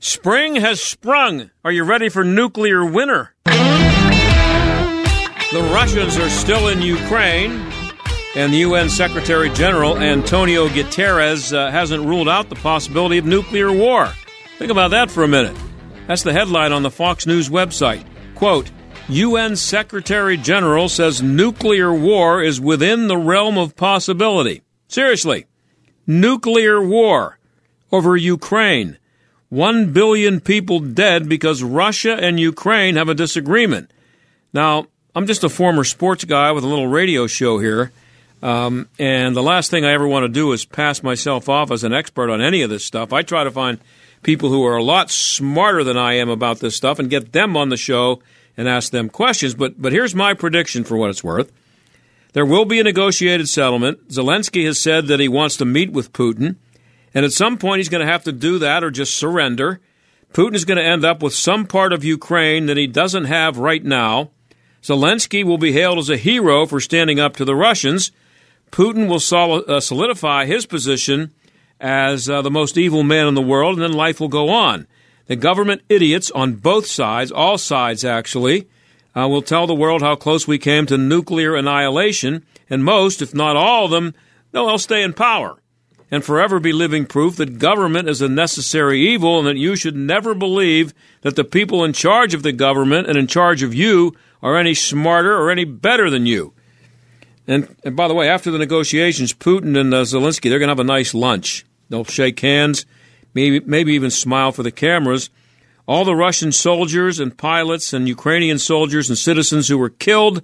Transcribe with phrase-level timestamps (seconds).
[0.00, 1.50] Spring has sprung.
[1.64, 3.34] Are you ready for nuclear winter?
[5.50, 7.52] The Russians are still in Ukraine,
[8.36, 13.72] and the UN Secretary General Antonio Guterres uh, hasn't ruled out the possibility of nuclear
[13.72, 14.12] war.
[14.58, 15.56] Think about that for a minute.
[16.06, 18.04] That's the headline on the Fox News website.
[18.34, 18.70] Quote
[19.10, 24.60] UN Secretary General says nuclear war is within the realm of possibility.
[24.86, 25.46] Seriously,
[26.06, 27.38] nuclear war
[27.90, 28.98] over Ukraine.
[29.48, 33.90] One billion people dead because Russia and Ukraine have a disagreement.
[34.52, 37.92] Now, I'm just a former sports guy with a little radio show here.
[38.42, 41.82] Um, and the last thing I ever want to do is pass myself off as
[41.82, 43.14] an expert on any of this stuff.
[43.14, 43.78] I try to find
[44.22, 47.56] people who are a lot smarter than I am about this stuff and get them
[47.56, 48.20] on the show
[48.58, 49.54] and ask them questions.
[49.54, 51.50] But, but here's my prediction for what it's worth.
[52.34, 54.08] There will be a negotiated settlement.
[54.08, 56.56] Zelensky has said that he wants to meet with Putin.
[57.14, 59.80] And at some point, he's going to have to do that or just surrender.
[60.34, 63.56] Putin is going to end up with some part of Ukraine that he doesn't have
[63.56, 64.30] right now.
[64.82, 68.12] Zelensky will be hailed as a hero for standing up to the Russians.
[68.70, 71.32] Putin will uh, solidify his position
[71.80, 74.86] as uh, the most evil man in the world, and then life will go on.
[75.28, 78.68] The government idiots on both sides, all sides actually,
[79.14, 83.34] uh, will tell the world how close we came to nuclear annihilation, and most, if
[83.34, 84.14] not all of them,
[84.52, 85.58] they'll stay in power
[86.10, 89.96] and forever be living proof that government is a necessary evil and that you should
[89.96, 94.14] never believe that the people in charge of the government and in charge of you
[94.42, 96.54] are any smarter or any better than you.
[97.46, 100.72] And, and by the way, after the negotiations, Putin and uh, Zelensky, they're going to
[100.72, 101.66] have a nice lunch.
[101.88, 102.86] They'll shake hands,
[103.38, 105.30] maybe, maybe even smile for the cameras.
[105.86, 110.42] All the Russian soldiers and pilots and Ukrainian soldiers and citizens who were killed,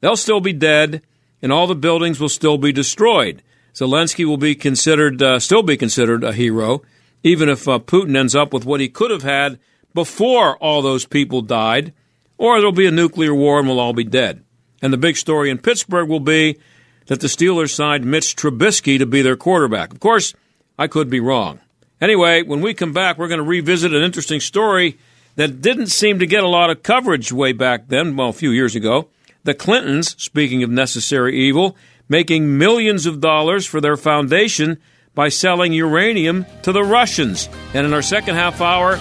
[0.00, 1.02] they'll still be dead,
[1.42, 3.42] and all the buildings will still be destroyed.
[3.74, 6.82] Zelensky will be considered, uh, still be considered a hero,
[7.22, 9.58] even if uh, Putin ends up with what he could have had
[9.94, 11.92] before all those people died,
[12.38, 14.42] or there'll be a nuclear war and we'll all be dead.
[14.82, 16.58] And the big story in Pittsburgh will be
[17.06, 19.92] that the Steelers signed Mitch Trubisky to be their quarterback.
[19.92, 20.32] Of course,
[20.78, 21.60] I could be wrong.
[22.00, 24.98] Anyway, when we come back, we're going to revisit an interesting story
[25.36, 28.50] that didn't seem to get a lot of coverage way back then, well, a few
[28.50, 29.08] years ago.
[29.44, 31.76] The Clintons, speaking of necessary evil,
[32.08, 34.78] making millions of dollars for their foundation
[35.14, 37.48] by selling uranium to the Russians.
[37.74, 38.96] And in our second half hour,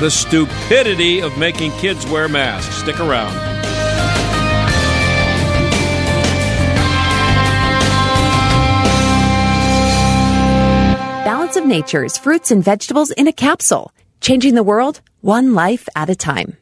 [0.00, 2.74] the stupidity of making kids wear masks.
[2.76, 3.63] Stick around.
[11.56, 16.14] Of Nature's fruits and vegetables in a capsule, changing the world one life at a
[16.16, 16.56] time.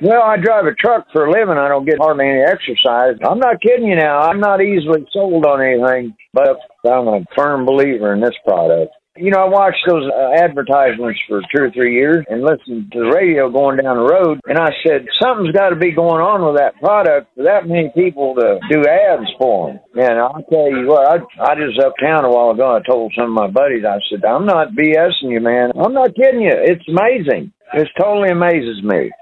[0.00, 1.58] Well, I drive a truck for a living.
[1.58, 3.16] I don't get hardly any exercise.
[3.22, 4.20] I'm not kidding you now.
[4.20, 8.92] I'm not easily sold on anything, but I'm a firm believer in this product.
[9.20, 13.00] You know, I watched those uh, advertisements for two or three years and listened to
[13.04, 16.40] the radio going down the road, and I said, something's got to be going on
[16.40, 19.80] with that product for that many people to do ads for them.
[19.92, 23.28] And I'll tell you what, I, I just uptown a while ago, I told some
[23.28, 25.72] of my buddies, I said, I'm not BSing you, man.
[25.76, 26.56] I'm not kidding you.
[26.56, 27.52] It's amazing.
[27.74, 29.12] It totally amazes me.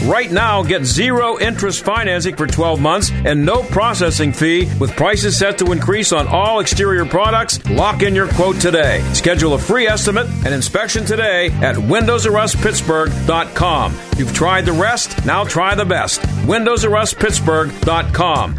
[0.03, 5.37] Right now, get zero interest financing for 12 months and no processing fee with prices
[5.37, 7.63] set to increase on all exterior products.
[7.69, 9.01] Lock in your quote today.
[9.13, 13.95] Schedule a free estimate and inspection today at windowsrustpittsburgh.com.
[14.17, 16.21] You've tried the rest, now try the best.
[16.21, 18.55] windowsrustpittsburgh.com.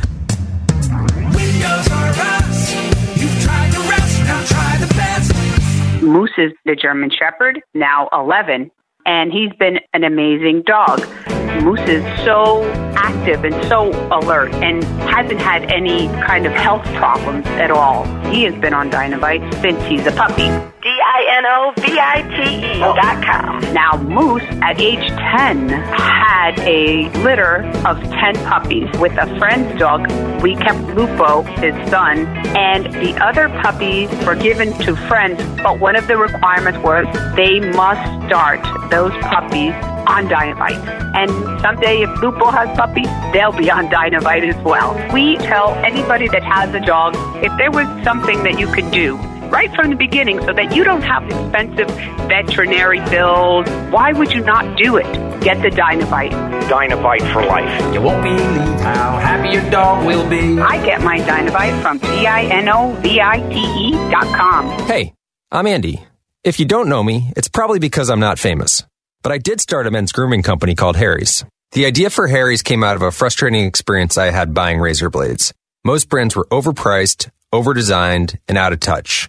[1.35, 2.73] Windows are us.
[3.21, 5.35] You've tried the rest, now try the best.
[6.03, 8.71] Moose is the German Shepherd, now 11,
[9.07, 11.01] and he's been an amazing dog.
[11.61, 12.65] Moose is so
[12.95, 18.05] active and so alert and hasn't had any kind of health problems at all.
[18.31, 20.49] He has been on Dinovite since he's a puppy.
[21.33, 23.61] D-I-N-O-V-I-T-E dot com.
[23.73, 30.11] Now, Moose, at age 10, had a litter of 10 puppies with a friend's dog.
[30.43, 35.97] We kept Lupo, his son, and the other puppies were given to friends, but one
[35.97, 39.73] of the requirements was they must start those puppies
[40.07, 40.85] on Dinovite.
[41.17, 41.31] And
[41.63, 44.93] someday, if Lupo has puppies, they'll be on Dinovite as well.
[45.15, 49.32] We tell anybody that has a dog if there was something that you could do
[49.53, 51.89] right from the beginning so that you don't have expensive
[52.27, 55.05] veterinary bills, why would you not do it?
[55.43, 56.33] Get the Dinovite.
[56.69, 57.95] Dinovite for life.
[57.95, 60.59] You won't believe how happy your dog will be.
[60.59, 64.67] I get my Dinovite from D-I-N-O-V-I-T-E E dot com.
[64.87, 65.13] Hey,
[65.51, 66.03] I'm Andy.
[66.45, 68.85] If you don't know me, it's probably because I'm not famous.
[69.23, 71.45] But I did start a men's grooming company called Harry's.
[71.73, 75.53] The idea for Harry's came out of a frustrating experience I had buying razor blades.
[75.85, 79.29] Most brands were overpriced, overdesigned, and out of touch.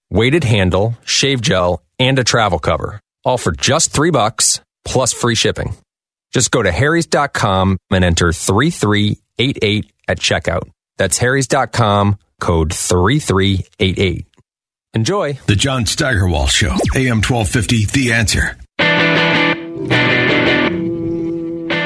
[0.11, 2.99] weighted handle, shave gel, and a travel cover.
[3.25, 5.73] All for just three bucks plus free shipping.
[6.31, 10.69] Just go to harrys.com and enter 3388 at checkout.
[10.97, 14.25] That's harrys.com code 3388.
[14.93, 15.39] Enjoy.
[15.45, 18.57] The John Steigerwald Show, AM 1250, The Answer.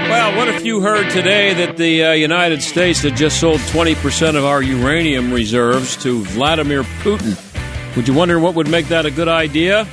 [0.10, 4.36] Well, what if you heard today that the uh, United States had just sold 20%
[4.36, 7.55] of our uranium reserves to Vladimir Putin?
[7.96, 9.88] Would you wonder what would make that a good idea?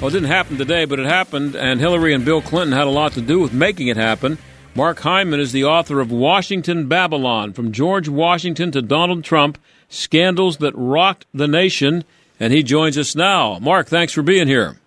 [0.00, 2.90] Well, it didn't happen today, but it happened, and Hillary and Bill Clinton had a
[2.90, 4.38] lot to do with making it happen.
[4.74, 9.58] Mark Hyman is the author of Washington Babylon From George Washington to Donald Trump
[9.88, 12.04] Scandals That Rocked the Nation,
[12.40, 13.60] and he joins us now.
[13.60, 14.78] Mark, thanks for being here.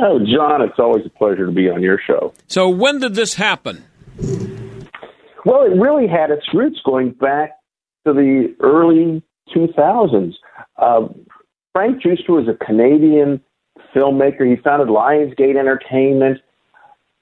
[0.00, 2.34] Oh, John, it's always a pleasure to be on your show.
[2.48, 3.84] So, when did this happen?
[5.46, 7.52] Well, it really had its roots going back
[8.06, 9.22] to the early
[9.54, 10.34] 2000s.
[10.76, 11.08] Uh,
[11.72, 13.40] Frank Giustra was a Canadian
[13.94, 14.48] filmmaker.
[14.48, 16.38] He founded Lionsgate Entertainment,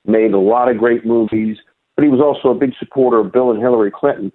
[0.07, 1.59] made a lot of great movies,
[1.97, 4.33] but he was also a big supporter of Bill and Hillary Clinton.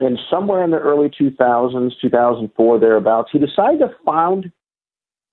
[0.00, 4.50] And somewhere in the early 2000s, 2004, thereabouts, he decided to found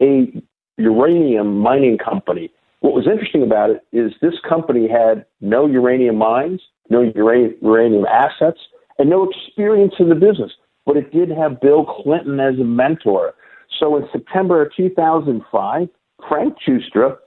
[0.02, 0.42] a
[0.78, 2.52] uranium mining company.
[2.80, 8.60] What was interesting about it is this company had no uranium mines, no uranium assets,
[8.98, 10.52] and no experience in the business.
[10.86, 13.34] But it did have Bill Clinton as a mentor.
[13.80, 15.90] So in September of 2005,
[16.28, 17.18] Frank Giustra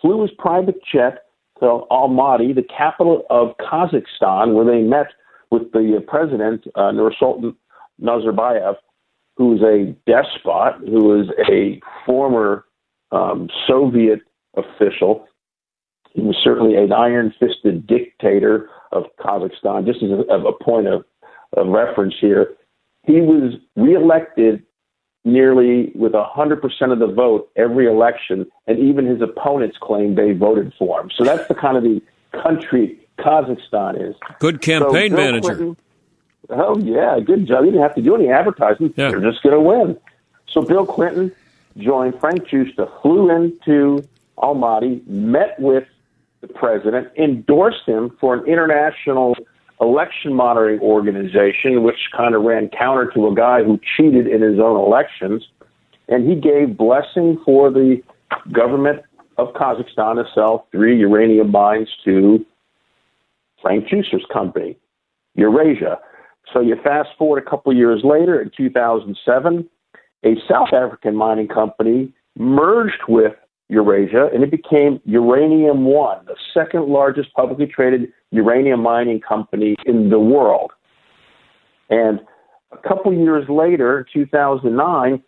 [0.00, 1.24] flew his private jet
[1.60, 5.06] to Almaty, the capital of Kazakhstan, where they met
[5.50, 7.54] with the president, uh, Nursultan
[8.02, 8.74] Nazarbayev,
[9.36, 12.64] who is a despot, who is a former
[13.12, 14.20] um, Soviet
[14.56, 15.26] official.
[16.10, 19.86] He was certainly an iron fisted dictator of Kazakhstan.
[19.86, 21.04] Just as a, a point of,
[21.56, 22.54] of reference here,
[23.02, 24.62] he was reelected
[25.24, 30.72] nearly with 100% of the vote every election, and even his opponents claimed they voted
[30.78, 31.10] for him.
[31.16, 32.02] So that's the kind of the
[32.32, 34.16] country Kazakhstan is.
[34.38, 35.54] Good campaign So manager.
[35.54, 35.76] Clinton-
[36.50, 37.64] oh, yeah, good job.
[37.64, 38.92] He didn't have to do any advertising.
[38.96, 39.10] Yeah.
[39.10, 39.96] They're just going to win.
[40.48, 41.32] So Bill Clinton
[41.78, 44.06] joined Frank Giustra, flew into
[44.38, 45.84] Almaty, met with
[46.40, 49.36] the president, endorsed him for an international
[49.84, 54.58] election monitoring organization, which kind of ran counter to a guy who cheated in his
[54.58, 55.46] own elections.
[56.08, 58.02] And he gave blessing for the
[58.52, 59.02] government
[59.38, 62.44] of Kazakhstan to sell three uranium mines to
[63.62, 64.76] Frank Giustra's company,
[65.38, 65.96] UrAsia.
[66.52, 69.68] So you fast forward a couple years later, in 2007,
[70.24, 73.32] a South African mining company merged with
[73.74, 80.10] UrAsia, and it became Uranium One, the second largest publicly traded uranium mining company in
[80.10, 80.72] the world.
[81.90, 82.20] And
[82.72, 85.22] a couple years later, 2009,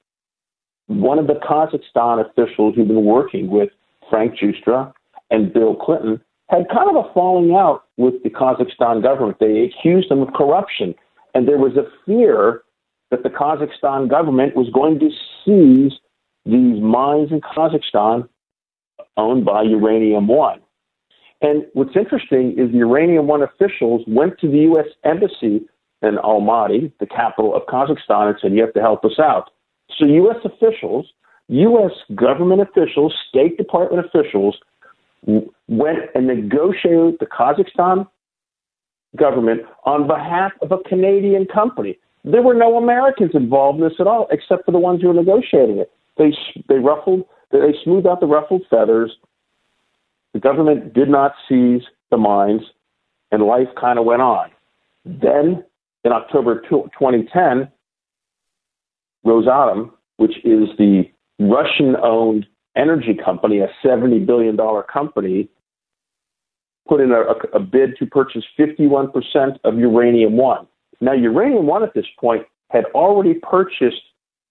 [0.88, 3.70] one of the Kazakhstan officials who'd been working with
[4.10, 4.92] Frank Giustra
[5.30, 9.38] and Bill Clinton had kind of a falling out with the Kazakhstan government.
[9.40, 10.94] They accused them of corruption,
[11.34, 12.62] and there was a fear
[13.10, 15.10] that the Kazakhstan government was going to
[15.44, 15.98] seize
[16.44, 18.28] these mines in Kazakhstan
[19.16, 20.61] owned by Uranium One.
[21.42, 24.87] And what's interesting is the Uranium One officials went to the U.S.
[25.04, 25.66] Embassy
[26.02, 29.50] in Almaty, the capital of Kazakhstan, and said, You have to help us out.
[29.99, 30.37] So U.S.
[30.44, 31.06] officials,
[31.49, 31.92] U.S.
[32.14, 34.56] government officials, State Department officials
[35.68, 38.06] went and negotiated with the Kazakhstan
[39.16, 41.99] government on behalf of a Canadian company.
[42.25, 45.14] There were no Americans involved in this at all, except for the ones who were
[45.14, 45.90] negotiating it.
[46.18, 46.32] They
[46.68, 49.12] they ruffled, they smoothed out the ruffled feathers.
[50.32, 52.62] The government did not seize the mines,
[53.30, 54.50] and life kind of went on.
[55.04, 55.64] Then,
[56.04, 57.70] in October 2010,
[59.24, 61.04] Rosatom, which is the
[61.38, 64.56] Russian-owned energy company, a $70 billion
[64.92, 65.48] company,
[66.88, 67.22] put in a,
[67.56, 70.66] a, bid to purchase 51% of Uranium One.
[71.00, 74.02] Now, Uranium One at this point had already purchased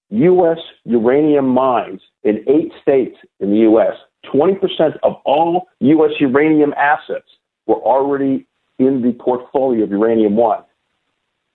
[0.10, 0.60] U.S.
[0.84, 3.94] uranium mines in eight states in the U.S.
[4.34, 4.60] 20%
[5.04, 6.12] of all U.S.
[6.20, 7.28] uranium assets
[7.68, 8.48] were already
[8.80, 10.64] in the portfolio of Uranium One.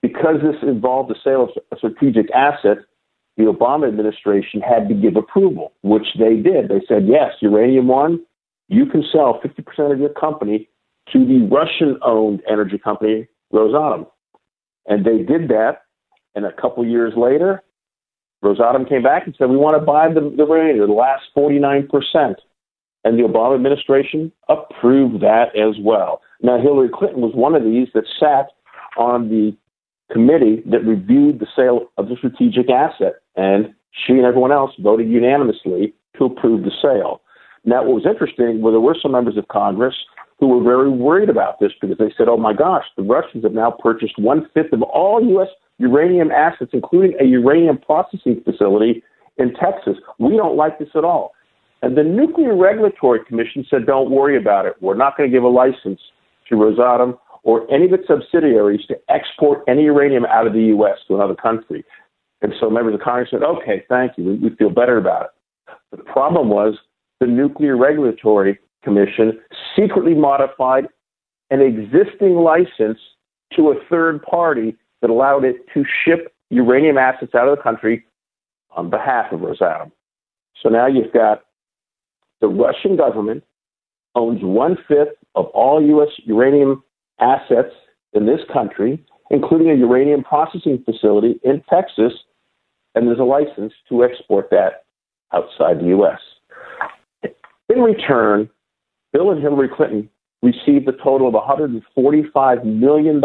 [0.02, 2.78] Because this involved the sale of a strategic asset,
[3.36, 6.68] the Obama administration had to give approval, which they did.
[6.68, 8.20] They said, yes, Uranium One,
[8.68, 10.68] you can sell 50% of your company
[11.12, 14.06] to the Russian owned energy company, Rosatom.
[14.86, 15.82] And they did that.
[16.34, 17.62] And a couple years later,
[18.42, 21.88] Rosatom came back and said, we want to buy the, the remainder, the last 49%.
[23.02, 26.20] And the Obama administration approved that as well.
[26.42, 28.50] Now, Hillary Clinton was one of these that sat
[28.98, 29.56] on the
[30.12, 35.08] committee that reviewed the sale of the strategic asset, and she and everyone else voted
[35.08, 37.22] unanimously to approve the sale.
[37.64, 39.94] Now, what was interesting was there were some members of Congress
[40.38, 43.52] who were very worried about this because they said, oh my gosh, the Russians have
[43.52, 45.48] now purchased one fifth of all U.S.
[45.80, 49.02] uranium assets, including a uranium processing facility
[49.38, 49.96] in Texas.
[50.18, 51.32] We don't like this at all.
[51.82, 54.74] And the Nuclear Regulatory Commission said, don't worry about it.
[54.80, 55.98] We're not going to give a license
[56.48, 60.98] to Rosatom or any of its subsidiaries to export any uranium out of the U.S.
[61.08, 61.82] to another country.
[62.42, 64.38] And so members of Congress said, okay, thank you.
[64.42, 65.96] We, feel better about it.
[65.96, 66.74] The problem was
[67.18, 69.40] the Nuclear Regulatory Commission
[69.74, 70.86] secretly modified
[71.50, 72.98] an existing license
[73.56, 78.04] to a third party that allowed it to ship uranium assets out of the country
[78.70, 79.90] on behalf of Rosatom.
[80.62, 81.42] So now you've got
[82.40, 83.44] the Russian government
[84.14, 86.08] owns one fifth of all U.S.
[86.24, 86.82] uranium
[87.20, 87.72] assets
[88.12, 92.12] in this country, including a uranium processing facility in Texas,
[92.94, 94.84] and there's a license to export that
[95.32, 96.18] outside the U.S.
[97.68, 98.50] In return,
[99.12, 100.08] Bill and Hillary Clinton
[100.42, 103.22] received a total of $145 million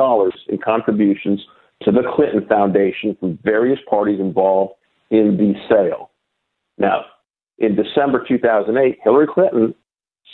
[0.49, 1.41] in contributions
[1.83, 4.73] to the Clinton Foundation from various parties involved
[5.09, 6.11] in the sale.
[6.77, 7.05] Now,
[7.57, 9.75] in December 2008, Hillary Clinton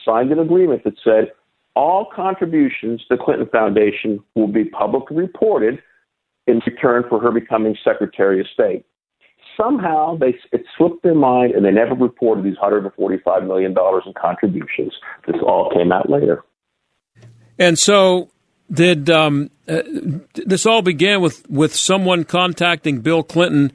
[0.06, 1.32] signed an agreement that said
[1.76, 5.82] all contributions to the Clinton Foundation will be publicly reported
[6.48, 8.86] in return for her becoming Secretary of State.
[9.58, 14.94] Somehow they it slipped their mind and they never reported these $145 million in contributions.
[15.28, 16.44] This all came out later.
[17.60, 18.30] And so
[18.72, 19.82] did um, uh,
[20.34, 23.72] this all began with, with someone contacting Bill Clinton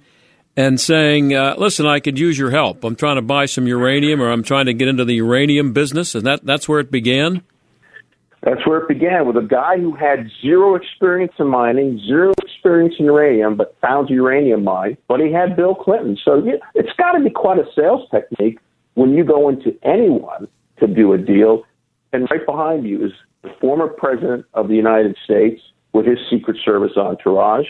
[0.57, 2.83] and saying, uh, "Listen, I could use your help.
[2.85, 6.15] I'm trying to buy some uranium, or I'm trying to get into the uranium business,"
[6.15, 7.43] and that that's where it began.
[8.43, 12.95] That's where it began with a guy who had zero experience in mining, zero experience
[12.97, 14.97] in uranium, but found a uranium mine.
[15.09, 16.17] But he had Bill Clinton.
[16.25, 16.43] So
[16.75, 18.61] it's got to be quite a sales technique
[18.95, 20.47] when you go into anyone
[20.79, 21.65] to do a deal.
[22.13, 23.13] And right behind you is
[23.47, 25.63] the former president of the United States
[25.93, 27.67] with his Secret Service entourage.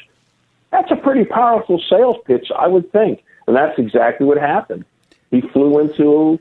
[0.71, 3.23] That's a pretty powerful sales pitch, I would think.
[3.47, 4.85] And that's exactly what happened.
[5.31, 6.41] He flew into,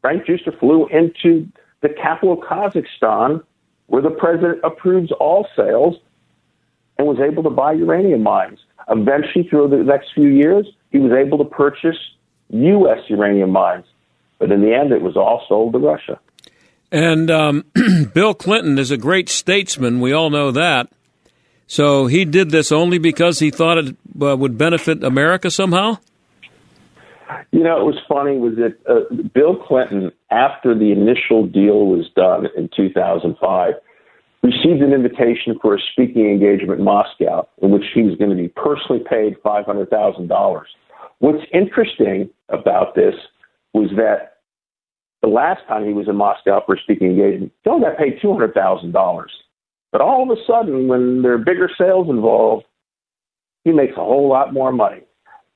[0.00, 1.48] Frank Giustra flew into
[1.80, 3.42] the capital of Kazakhstan,
[3.86, 5.96] where the president approves all sales
[6.98, 8.60] and was able to buy uranium mines.
[8.88, 11.98] Eventually, through the next few years, he was able to purchase
[12.50, 12.98] U.S.
[13.08, 13.84] uranium mines.
[14.38, 16.20] But in the end, it was all sold to Russia.
[16.90, 17.64] And um,
[18.14, 20.00] Bill Clinton is a great statesman.
[20.00, 20.88] We all know that.
[21.66, 25.98] So he did this only because he thought it uh, would benefit America somehow?
[27.50, 32.08] You know, it was funny was that uh, Bill Clinton, after the initial deal was
[32.14, 33.74] done in 2005,
[34.42, 38.36] received an invitation for a speaking engagement in Moscow, in which he was going to
[38.36, 40.62] be personally paid $500,000.
[41.18, 43.14] What's interesting about this
[43.72, 44.35] was that
[45.22, 48.20] the last time he was in Moscow for a speaking engagement, he only got paid
[48.22, 49.24] $200,000.
[49.92, 52.66] But all of a sudden, when there are bigger sales involved,
[53.64, 55.02] he makes a whole lot more money.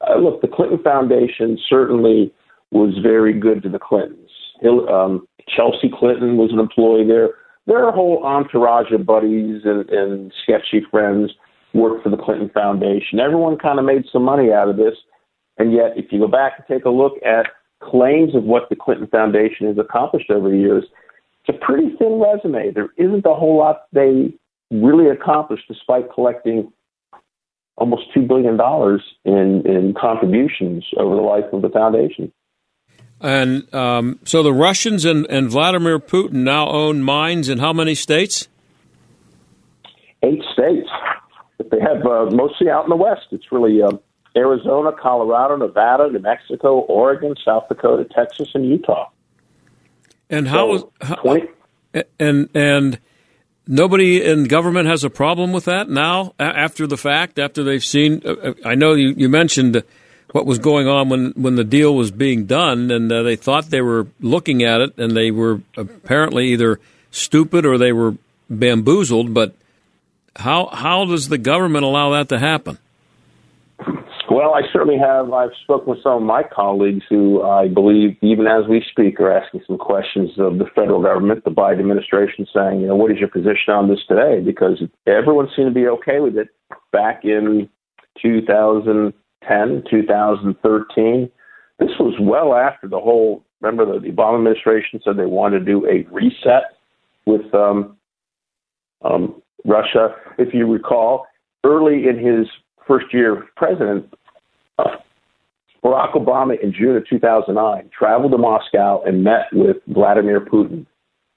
[0.01, 2.33] Uh, look, the Clinton Foundation certainly
[2.71, 4.31] was very good to the Clintons.
[4.61, 7.31] Hill, um, Chelsea Clinton was an employee there.
[7.67, 11.31] Their whole entourage of buddies and, and sketchy friends
[11.75, 13.21] worked for the Clinton Foundation.
[13.21, 14.95] Everyone kind of made some money out of this.
[15.59, 17.47] And yet, if you go back and take a look at
[17.81, 20.85] claims of what the Clinton Foundation has accomplished over the years,
[21.45, 22.73] it's a pretty thin resume.
[22.73, 24.33] There isn't a whole lot they
[24.71, 26.73] really accomplished despite collecting
[27.77, 28.59] almost $2 billion
[29.25, 32.31] in, in contributions over the life of the foundation.
[33.21, 37.95] And um, so the Russians and, and Vladimir Putin now own mines in how many
[37.95, 38.49] states?
[40.23, 40.89] Eight states.
[41.59, 43.27] But they have uh, mostly out in the West.
[43.31, 43.93] It's really uh,
[44.37, 49.09] Arizona, Colorado, Nevada, New Mexico, Oregon, South Dakota, Texas, and Utah.
[50.29, 51.39] And how, so, how
[52.19, 52.99] and and
[53.67, 58.23] nobody in government has a problem with that now after the fact after they've seen
[58.25, 59.83] uh, uh, I know you, you mentioned
[60.33, 63.67] what was going on when when the deal was being done and uh, they thought
[63.67, 66.79] they were looking at it and they were apparently either
[67.11, 68.17] stupid or they were
[68.49, 69.55] bamboozled but
[70.37, 72.79] how how does the government allow that to happen
[74.41, 75.35] well, I certainly have.
[75.35, 79.31] I've spoken with some of my colleagues who I believe, even as we speak, are
[79.31, 83.19] asking some questions of the federal government, the Biden administration, saying, you know, what is
[83.19, 84.41] your position on this today?
[84.41, 86.49] Because everyone seemed to be okay with it
[86.91, 87.69] back in
[88.23, 91.31] 2010, 2013.
[91.79, 93.45] This was well after the whole.
[93.61, 96.79] Remember, the, the Obama administration said they wanted to do a reset
[97.27, 97.95] with um,
[99.03, 100.15] um, Russia.
[100.39, 101.27] If you recall,
[101.63, 102.47] early in his
[102.91, 104.13] first year of president,
[105.85, 110.87] Barack Obama in June of 2009 traveled to Moscow and met with Vladimir Putin.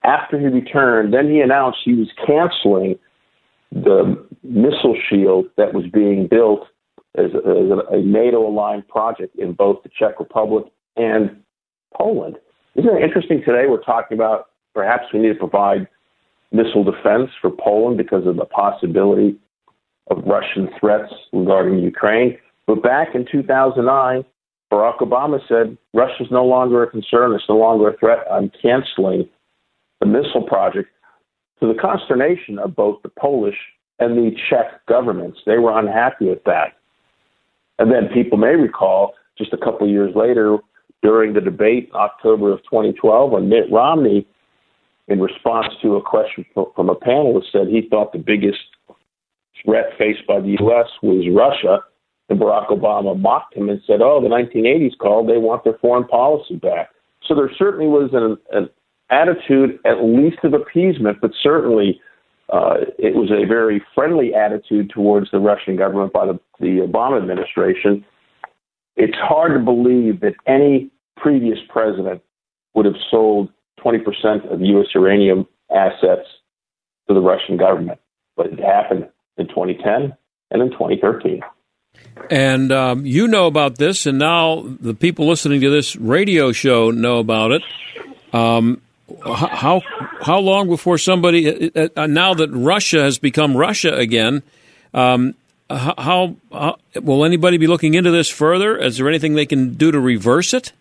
[0.03, 2.99] After he returned, then he announced he was canceling
[3.71, 6.67] the missile shield that was being built
[7.15, 10.65] as a, a NATO aligned project in both the Czech Republic
[10.97, 11.41] and
[11.95, 12.35] Poland.
[12.75, 15.87] Isn't it interesting today we're talking about perhaps we need to provide
[16.51, 19.37] missile defense for Poland because of the possibility
[20.07, 22.37] of Russian threats regarding Ukraine?
[22.65, 24.25] But back in 2009,
[24.73, 28.25] Barack Obama said Russia's no longer a concern, it's no longer a threat.
[28.31, 29.29] I'm canceling
[29.99, 30.89] the missile project
[31.59, 33.57] to the consternation of both the Polish
[33.99, 35.41] and the Czech governments.
[35.45, 36.73] They were unhappy with that.
[37.77, 40.57] And then people may recall just a couple of years later,
[41.03, 44.25] during the debate in October of 2012, when Mitt Romney,
[45.07, 48.59] in response to a question from a panelist, said he thought the biggest
[49.63, 50.87] threat faced by the U.S.
[51.03, 51.83] was Russia
[52.29, 55.27] and Barack Obama mocked him and said, "Oh, the 1980s called.
[55.27, 56.89] They want their foreign policy back."
[57.27, 58.69] So there certainly was an, an
[59.09, 62.01] attitude, at least of appeasement, but certainly
[62.49, 67.21] uh, it was a very friendly attitude towards the Russian government by the, the Obama
[67.21, 68.05] administration.
[68.95, 72.21] It's hard to believe that any previous president
[72.75, 73.49] would have sold
[73.83, 74.87] 20% of U.S.
[74.93, 76.27] uranium assets
[77.07, 77.99] to the Russian government,
[78.35, 80.15] but it happened in 2010
[80.51, 81.41] and in 2013.
[82.29, 86.91] And um, you know about this, and now the people listening to this radio show
[86.91, 87.63] know about it.
[88.33, 88.81] Um,
[89.23, 89.81] how
[90.21, 94.43] how long before somebody uh, uh, now that Russia has become Russia again?
[94.93, 95.35] Um,
[95.69, 98.77] how, how, will anybody be looking into this further?
[98.77, 100.71] Is there anything they can do to reverse it?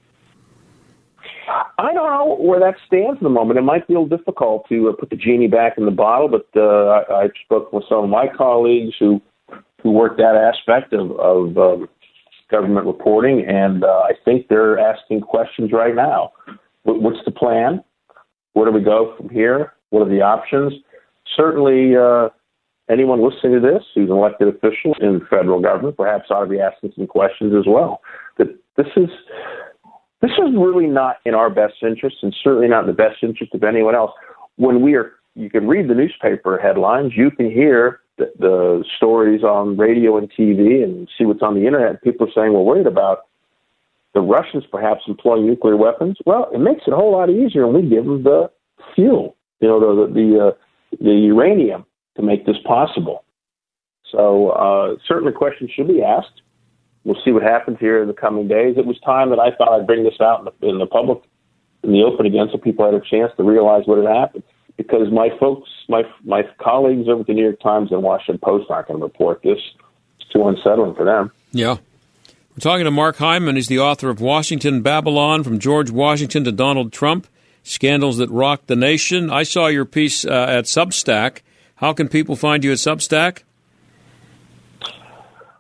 [1.79, 3.59] I don't know where that stands at the moment.
[3.59, 6.63] It might be difficult to uh, put the genie back in the bottle, but uh,
[6.63, 9.21] I, I've spoken with some of my colleagues who
[9.83, 11.89] who work that aspect of, of um,
[12.51, 16.33] government reporting, and uh, I think they're asking questions right now.
[16.85, 17.83] What's the plan?
[18.53, 19.73] Where do we go from here?
[19.91, 20.73] What are the options?
[21.37, 22.29] Certainly, uh,
[22.91, 26.51] anyone listening to this who's an elected official in the federal government perhaps ought to
[26.51, 28.01] be asking some questions as well.
[28.39, 29.09] That this is
[30.21, 33.55] this is really not in our best interest, and certainly not in the best interest
[33.55, 34.13] of anyone else.
[34.57, 39.43] When we are, you can read the newspaper headlines, you can hear the, the stories
[39.43, 42.03] on radio and TV and see what's on the internet.
[42.03, 43.27] People are saying we're worried about
[44.15, 46.19] the Russians perhaps employing nuclear weapons.
[46.27, 48.51] Well, it makes it a whole lot easier when we give them the
[48.95, 50.51] fuel, you know, the the uh,
[51.01, 51.85] the uranium
[52.17, 53.25] to make this possible.
[54.11, 56.43] So uh, certainly questions should be asked.
[57.05, 58.77] we'll see what happens here in the coming days.
[58.77, 61.23] It was time that I thought I'd bring this out in the, in the public,
[61.83, 64.45] in the open again, so people had a chance to realize what had happened.
[64.77, 68.71] Because my folks, my my colleagues over at the New York Times and Washington Post
[68.71, 69.59] aren't going to report this.
[70.21, 71.31] It's too unsettling for them.
[71.53, 71.77] Yeah.
[72.53, 73.57] We're talking to Mark Hyman.
[73.57, 77.27] He's the author of Washington Babylon From George Washington to Donald Trump
[77.63, 79.31] Scandals That Rocked the Nation.
[79.31, 81.43] I saw your piece uh, at Substack.
[81.77, 83.43] How can people find you at Substack?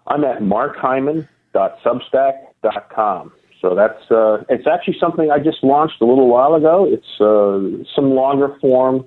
[0.07, 3.33] I'm at markhyman.substack.com.
[3.63, 6.85] So that's uh, it's actually something I just launched a little while ago.
[6.87, 9.07] It's uh, some longer form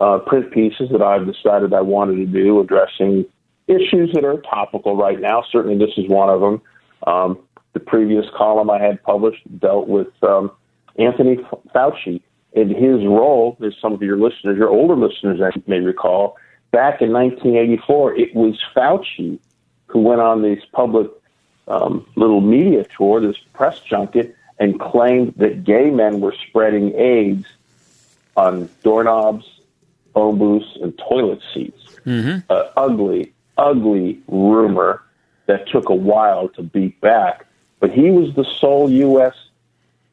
[0.00, 3.24] uh, print pieces that I've decided I wanted to do addressing
[3.68, 5.44] issues that are topical right now.
[5.50, 6.60] Certainly, this is one of them.
[7.06, 7.38] Um,
[7.72, 10.50] the previous column I had published dealt with um,
[10.98, 11.38] Anthony
[11.74, 12.20] Fauci
[12.56, 16.36] and his role, as some of your listeners, your older listeners may recall,
[16.72, 19.38] back in 1984, it was Fauci
[19.86, 21.08] who went on these public
[21.68, 27.46] um, little media tour, this press junket, and claimed that gay men were spreading AIDS
[28.36, 29.46] on doorknobs,
[30.12, 31.82] phone booths, and toilet seats.
[32.06, 32.40] Mm-hmm.
[32.50, 35.02] Uh, ugly, ugly rumor
[35.46, 37.46] that took a while to beat back.
[37.80, 39.34] But he was the sole U.S.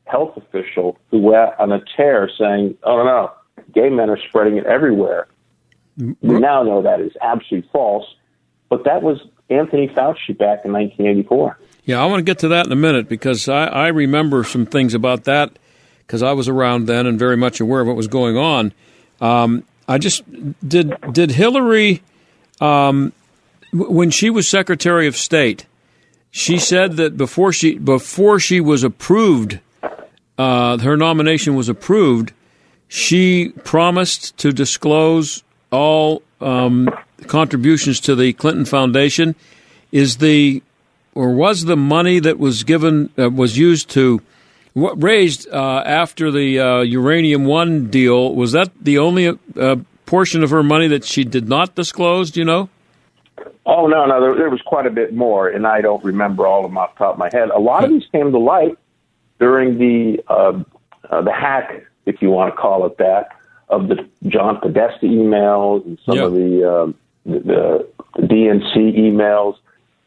[0.06, 3.32] health official who went on a tear saying, oh, no, no,
[3.74, 5.28] gay men are spreading it everywhere.
[5.98, 8.16] We now know that is absolutely false,
[8.70, 9.20] but that was
[9.52, 11.58] Anthony Fauci back in 1984.
[11.86, 14.66] Yeah, I want to get to that in a minute because I, I remember some
[14.66, 15.58] things about that
[16.06, 18.74] because I was around then and very much aware of what was going on.
[19.20, 20.24] Um, I just
[20.68, 22.02] did did Hillary
[22.60, 23.14] um,
[23.74, 25.66] when she was Secretary of State.
[26.30, 29.60] She said that before she before she was approved,
[30.38, 32.32] uh, her nomination was approved.
[32.88, 36.90] She promised to disclose all um,
[37.28, 39.36] contributions to the Clinton Foundation.
[39.92, 40.62] Is the
[41.14, 44.22] or was the money that was given uh, was used to
[44.74, 48.34] what raised uh, after the uh, uranium one deal?
[48.34, 49.28] Was that the only
[49.60, 52.32] uh, portion of her money that she did not disclose?
[52.32, 52.70] Do you know?
[53.66, 56.64] Oh no, no, there, there was quite a bit more, and I don't remember all
[56.66, 57.50] of them off the top of my head.
[57.50, 58.78] A lot of these came to light
[59.40, 60.64] during the uh,
[61.10, 63.30] uh, the hack, if you want to call it that,
[63.70, 66.24] of the John Podesta emails and some Yeah.
[66.26, 69.56] of the, um the the DNC emails.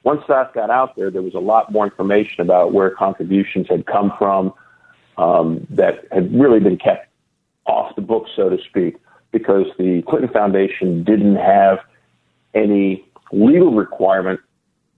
[0.02, 3.86] Once that got out there, there was a lot more information about where contributions had
[3.86, 4.52] come from
[5.16, 7.08] um, that had really been kept
[7.66, 8.96] off the books, so to speak,
[9.32, 11.78] because the Clinton Foundation didn't have
[12.54, 14.40] any legal requirement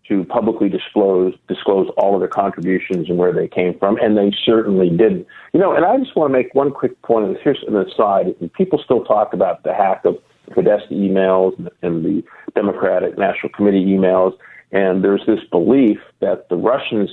[0.09, 4.33] to publicly disclose disclose all of their contributions and where they came from, and they
[4.45, 5.27] certainly didn't.
[5.53, 7.27] You know, and I just want to make one quick point.
[7.27, 10.17] And here's an aside: people still talk about the hack of
[10.53, 14.37] Podesta emails and the Democratic National Committee emails,
[14.73, 17.11] and there's this belief that the Russians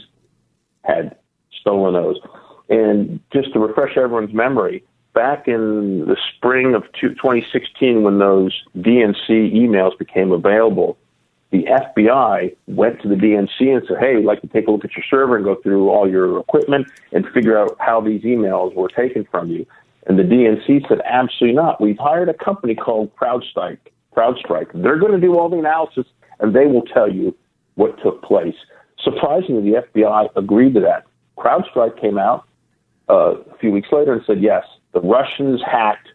[0.83, 1.15] had
[1.59, 2.19] stolen those.
[2.69, 9.53] And just to refresh everyone's memory, back in the spring of 2016, when those DNC
[9.53, 10.97] emails became available,
[11.51, 14.83] the FBI went to the DNC and said, "Hey, I'd like to take a look
[14.83, 18.73] at your server and go through all your equipment and figure out how these emails
[18.73, 19.65] were taken from you."
[20.07, 21.79] And the DNC said, "Absolutely not.
[21.79, 23.79] We've hired a company called CrowdStrike.
[24.15, 24.67] CrowdStrike.
[24.73, 26.05] They're going to do all the analysis,
[26.39, 27.35] and they will tell you
[27.75, 28.55] what took place."
[28.99, 31.05] Surprisingly, the FBI agreed to that.
[31.37, 32.45] CrowdStrike came out
[33.09, 36.09] uh, a few weeks later and said, "Yes, the Russians hacked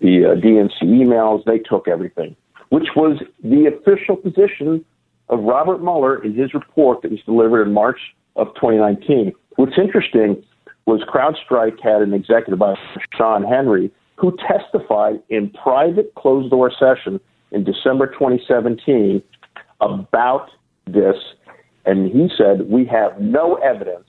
[0.00, 1.44] the uh, DNC emails.
[1.44, 2.36] They took everything."
[2.74, 4.84] which was the official position
[5.28, 8.00] of Robert Mueller in his report that was delivered in March
[8.34, 9.32] of 2019.
[9.54, 10.42] What's interesting
[10.86, 12.74] was CrowdStrike had an executive by
[13.16, 17.20] Shawn Henry who testified in private closed door session
[17.50, 19.22] in December 2017
[19.80, 20.50] about
[20.86, 21.16] this.
[21.84, 24.08] And he said, We have no evidence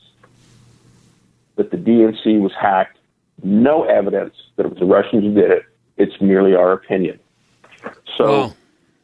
[1.55, 2.97] that the DNC was hacked,
[3.43, 5.63] no evidence that it was the Russians who did it.
[5.97, 7.19] It's merely our opinion.
[8.17, 8.53] So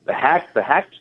[0.06, 0.96] the hack, the hacks,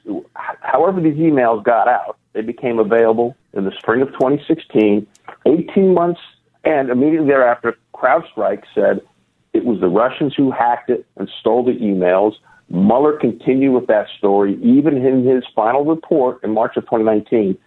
[0.61, 5.07] however these emails got out, they became available in the spring of 2016.
[5.47, 6.21] 18 months,
[6.65, 9.01] and immediately thereafter, CrowdStrike said
[9.53, 12.33] it was the Russians who hacked it and stole the emails.
[12.69, 17.59] Mueller continued with that story, even in his final report in March of 2019.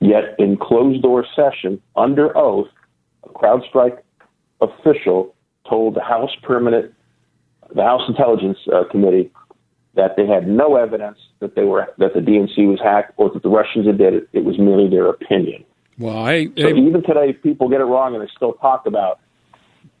[0.00, 2.68] Yet, in closed door session, under oath,
[3.24, 3.98] a CrowdStrike
[4.60, 5.34] official
[5.68, 6.94] told the House Permanent,
[7.74, 9.30] the House Intelligence uh, Committee,
[9.94, 13.42] that they had no evidence that they were that the DNC was hacked or that
[13.42, 14.28] the Russians had did it.
[14.32, 15.64] It was merely their opinion.
[15.98, 19.20] Well, I, So even today, people get it wrong and they still talk about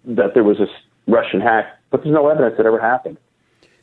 [0.04, 0.68] that there was this
[1.06, 3.18] Russian hack, but there's no evidence that ever happened.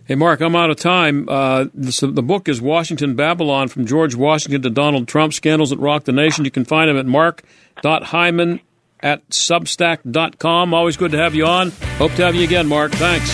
[0.05, 1.27] Hey, Mark, I'm out of time.
[1.27, 5.79] Uh, this, the book is Washington Babylon from George Washington to Donald Trump Scandals That
[5.79, 6.45] Rock the Nation.
[6.45, 8.59] You can find him at mark.hyman
[8.99, 10.73] at substack.com.
[10.73, 11.71] Always good to have you on.
[11.97, 12.91] Hope to have you again, Mark.
[12.91, 13.31] Thanks.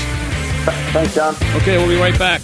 [0.94, 1.36] Thanks, John.
[1.58, 2.42] Okay, we'll be right back.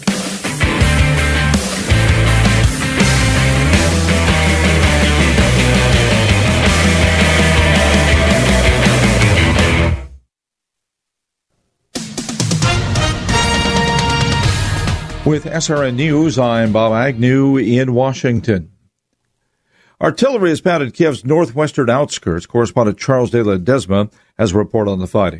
[15.28, 18.72] With SRN News, I'm Bob Agnew in Washington.
[20.00, 22.46] Artillery has pounded Kiev's northwestern outskirts.
[22.46, 24.10] Correspondent Charles de Ledesma
[24.40, 25.40] has a report on the fighting.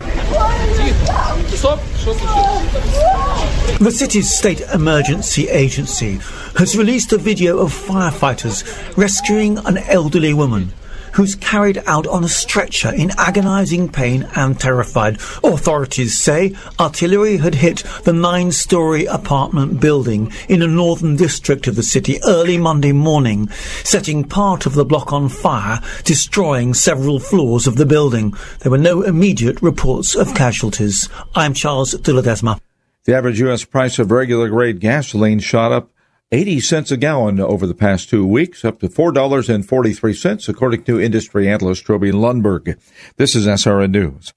[3.80, 6.16] The city's state emergency agency
[6.58, 10.74] has released a video of firefighters rescuing an elderly woman
[11.18, 15.16] who's carried out on a stretcher in agonizing pain and terrified.
[15.44, 21.76] Authorities say artillery had hit the nine story apartment building in a northern district of
[21.76, 23.50] the city early Monday morning,
[23.84, 28.32] setting part of the block on fire, destroying several floors of the building.
[28.60, 31.10] There were no immediate reports of casualties.
[31.34, 33.64] I'm Charles de The average U.S.
[33.64, 35.90] price of regular grade gasoline shot up
[36.32, 41.48] 80 cents a gallon over the past two weeks, up to $4.43, according to industry
[41.48, 42.78] analyst Trilby Lundberg.
[43.16, 44.34] This is SRN News.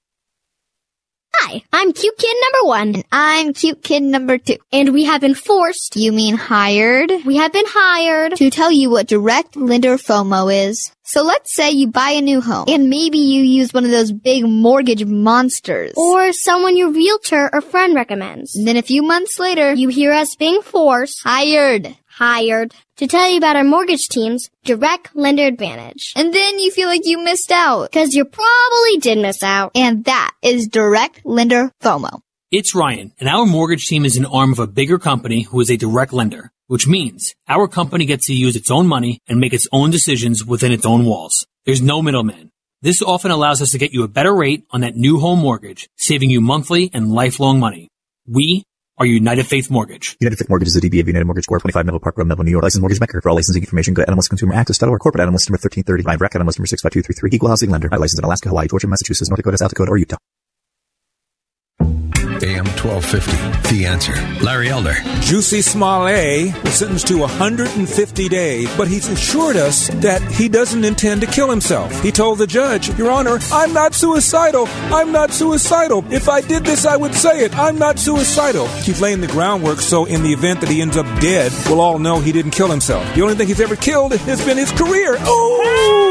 [1.35, 2.95] Hi, I'm cute kid number one.
[2.95, 4.55] And I'm cute kid number two.
[4.71, 7.11] And we have been forced, you mean hired?
[7.25, 10.93] We have been hired to tell you what direct lender FOMO is.
[11.13, 14.13] So let's say you buy a new home and maybe you use one of those
[14.13, 15.91] big mortgage monsters.
[15.97, 18.55] Or someone your realtor or friend recommends.
[18.55, 21.97] And then a few months later, You hear us being forced, hired.
[22.07, 26.13] hired, to tell you about our mortgage team's direct lender advantage.
[26.15, 27.91] And then you feel like you missed out.
[27.91, 29.71] Cause you probably did miss out.
[29.75, 32.21] And that is direct lender FOMO.
[32.51, 35.69] It's Ryan, and our mortgage team is an arm of a bigger company who is
[35.71, 39.51] a direct lender, which means our company gets to use its own money and make
[39.51, 41.45] its own decisions within its own walls.
[41.65, 42.49] There's no middleman.
[42.81, 45.89] This often allows us to get you a better rate on that new home mortgage,
[45.97, 47.89] saving you monthly and lifelong money.
[48.25, 48.63] We
[48.97, 50.15] are United Faith Mortgage.
[50.21, 51.61] United Faith Mortgage is a DBA of United Mortgage Corp.
[51.61, 52.63] 25 Melville Park Road, Melville, New York.
[52.63, 53.19] Licensed mortgage maker.
[53.19, 55.01] For all licensing information, go to NMLSConsumerAccess.org.
[55.01, 56.19] Corporate NMLS number 1335.
[56.19, 57.35] Bracket NMLS number 65233.
[57.35, 57.89] Equal housing lender.
[57.89, 60.15] Not licensed in Alaska, Hawaii, Georgia, Massachusetts, North Dakota, South Dakota, or Utah.
[62.43, 63.75] AM 1250.
[63.75, 64.13] The answer.
[64.43, 64.93] Larry Elder.
[65.21, 71.21] Jussie Smollett was sentenced to 150 days, but he's assured us that he doesn't intend
[71.21, 71.91] to kill himself.
[72.01, 74.65] He told the judge, Your Honor, I'm not suicidal.
[74.67, 76.03] I'm not suicidal.
[76.11, 77.57] If I did this, I would say it.
[77.57, 78.67] I'm not suicidal.
[78.67, 81.99] He's laying the groundwork so in the event that he ends up dead, we'll all
[81.99, 83.03] know he didn't kill himself.
[83.15, 85.15] The only thing he's ever killed has been his career.
[85.19, 86.10] Oh!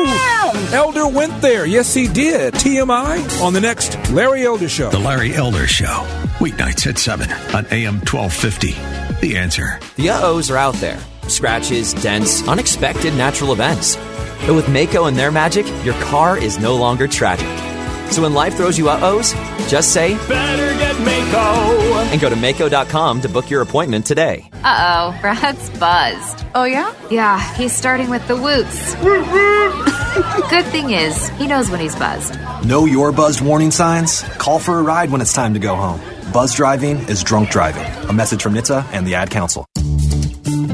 [0.73, 1.67] Elder went there.
[1.67, 2.55] Yes, he did.
[2.55, 4.91] TMI on the next Larry Elder Show.
[4.91, 6.07] The Larry Elder Show.
[6.39, 8.73] Weeknights at 7 on AM 1250.
[9.21, 9.81] The answer.
[9.97, 10.99] The uh-ohs are out there.
[11.29, 13.97] Scratches, dents, unexpected natural events.
[14.47, 17.47] But with Maaco and their magic, your car is no longer tragic.
[18.11, 19.33] So when life throws you uh-ohs,
[19.71, 22.11] just say, Better get Maaco.
[22.13, 24.51] and go to Maaco.com to book your appointment today.
[24.65, 26.45] Uh oh, Brad's buzzed.
[26.55, 26.93] Oh, yeah?
[27.11, 28.95] Yeah, he's starting with the woots.
[30.51, 32.37] Good thing is, he knows when he's buzzed.
[32.67, 34.23] Know your buzzed warning signs?
[34.39, 36.01] Call for a ride when it's time to go home.
[36.33, 37.87] Buzz driving is drunk driving.
[38.09, 39.65] A message from NHTSA and the Ad Council.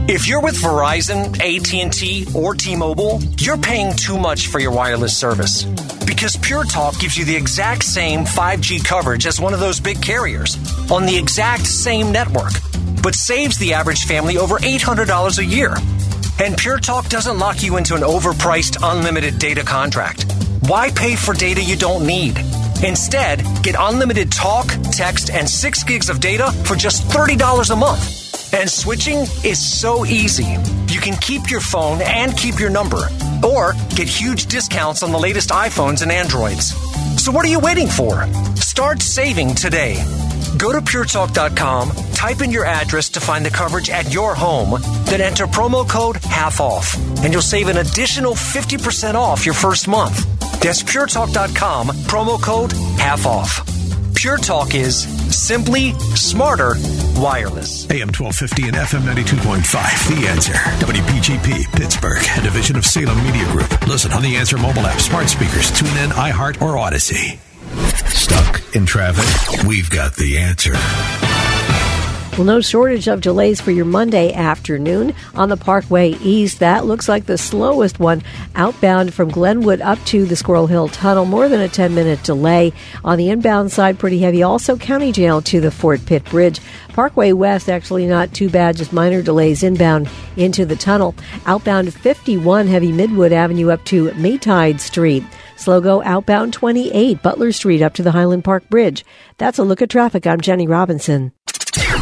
[0.08, 5.64] If you're with Verizon, AT&T, or T-Mobile, you're paying too much for your wireless service.
[6.06, 10.00] Because Pure Talk gives you the exact same 5G coverage as one of those big
[10.00, 10.56] carriers
[10.92, 12.52] on the exact same network,
[13.02, 15.74] but saves the average family over $800 a year.
[16.38, 20.24] And Pure Talk doesn't lock you into an overpriced unlimited data contract.
[20.68, 22.38] Why pay for data you don't need?
[22.84, 28.25] Instead, get unlimited talk, text, and 6 gigs of data for just $30 a month.
[28.56, 30.56] And switching is so easy.
[30.88, 33.06] You can keep your phone and keep your number,
[33.46, 36.68] or get huge discounts on the latest iPhones and Androids.
[37.22, 38.26] So what are you waiting for?
[38.54, 39.96] Start saving today.
[40.56, 45.20] Go to puretalk.com, type in your address to find the coverage at your home, then
[45.20, 50.24] enter promo code half off, and you'll save an additional 50% off your first month.
[50.62, 53.70] That's puretalk.com, promo code half off.
[54.14, 56.74] Pure Talk is simply smarter
[57.18, 57.84] wireless.
[57.90, 60.20] AM 1250 and FM 92.5.
[60.20, 60.52] The answer.
[60.84, 63.86] WPGP, Pittsburgh, a division of Salem Media Group.
[63.86, 67.38] Listen on the Answer mobile app, smart speakers, tune in, iHeart, or Odyssey.
[68.06, 69.64] Stuck in traffic?
[69.66, 70.74] We've got the answer.
[72.36, 76.58] Well, no shortage of delays for your Monday afternoon on the Parkway East.
[76.58, 78.22] That looks like the slowest one
[78.54, 81.24] outbound from Glenwood up to the Squirrel Hill Tunnel.
[81.24, 82.74] More than a 10 minute delay.
[83.06, 84.42] On the inbound side, pretty heavy.
[84.42, 86.60] Also, County Jail to the Fort Pitt Bridge.
[86.88, 91.14] Parkway West, actually not too bad, just minor delays inbound into the tunnel.
[91.46, 95.24] Outbound 51, heavy Midwood Avenue up to Maytide Street.
[95.56, 99.06] Slow go outbound 28, Butler Street up to the Highland Park Bridge.
[99.38, 100.26] That's a look at traffic.
[100.26, 101.32] I'm Jenny Robinson.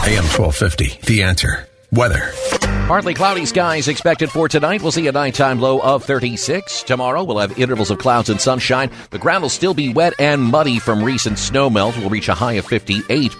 [0.04, 1.66] AM 1250, The Answer.
[1.90, 2.30] Weather.
[2.86, 4.82] Partly cloudy skies expected for tonight.
[4.82, 6.82] We'll see a nighttime low of 36.
[6.82, 8.90] Tomorrow we'll have intervals of clouds and sunshine.
[9.08, 11.96] The ground will still be wet and muddy from recent snowmelt.
[11.96, 13.34] We'll reach a high of 58.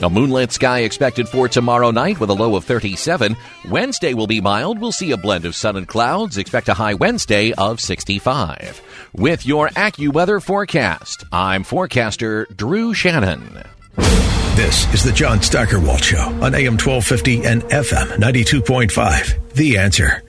[0.00, 3.36] A moonlit sky expected for tomorrow night with a low of 37.
[3.68, 4.78] Wednesday will be mild.
[4.78, 6.38] We'll see a blend of sun and clouds.
[6.38, 8.80] Expect a high Wednesday of 65.
[9.12, 13.64] With your AccuWeather forecast, I'm forecaster Drew Shannon.
[14.56, 19.52] This is the John Steigerwald Show on AM 1250 and FM 92.5.
[19.54, 20.22] The Answer.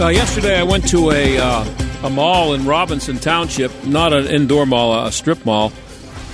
[0.00, 1.64] Uh, yesterday, I went to a uh,
[2.04, 5.72] a mall in Robinson Township, not an indoor mall, a strip mall.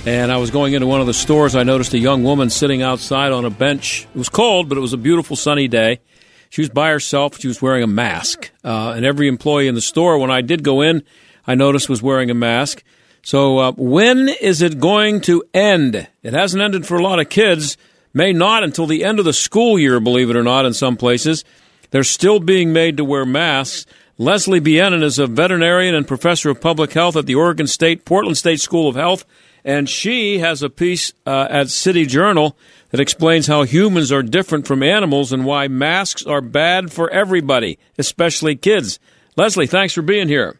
[0.05, 1.55] And I was going into one of the stores.
[1.55, 4.05] I noticed a young woman sitting outside on a bench.
[4.13, 6.01] It was cold, but it was a beautiful sunny day.
[6.49, 7.39] She was by herself.
[7.39, 8.51] She was wearing a mask.
[8.63, 11.03] Uh, and every employee in the store, when I did go in,
[11.47, 12.83] I noticed was wearing a mask.
[13.23, 16.07] So uh, when is it going to end?
[16.23, 17.77] It hasn't ended for a lot of kids.
[18.13, 20.97] May not until the end of the school year, believe it or not, in some
[20.97, 21.45] places.
[21.91, 23.85] They're still being made to wear masks.
[24.17, 28.37] Leslie Bienen is a veterinarian and professor of public health at the Oregon State Portland
[28.37, 29.25] State School of Health,
[29.63, 32.57] and she has a piece uh, at City Journal
[32.89, 37.79] that explains how humans are different from animals and why masks are bad for everybody,
[37.97, 38.99] especially kids.
[39.35, 40.59] Leslie, thanks for being here.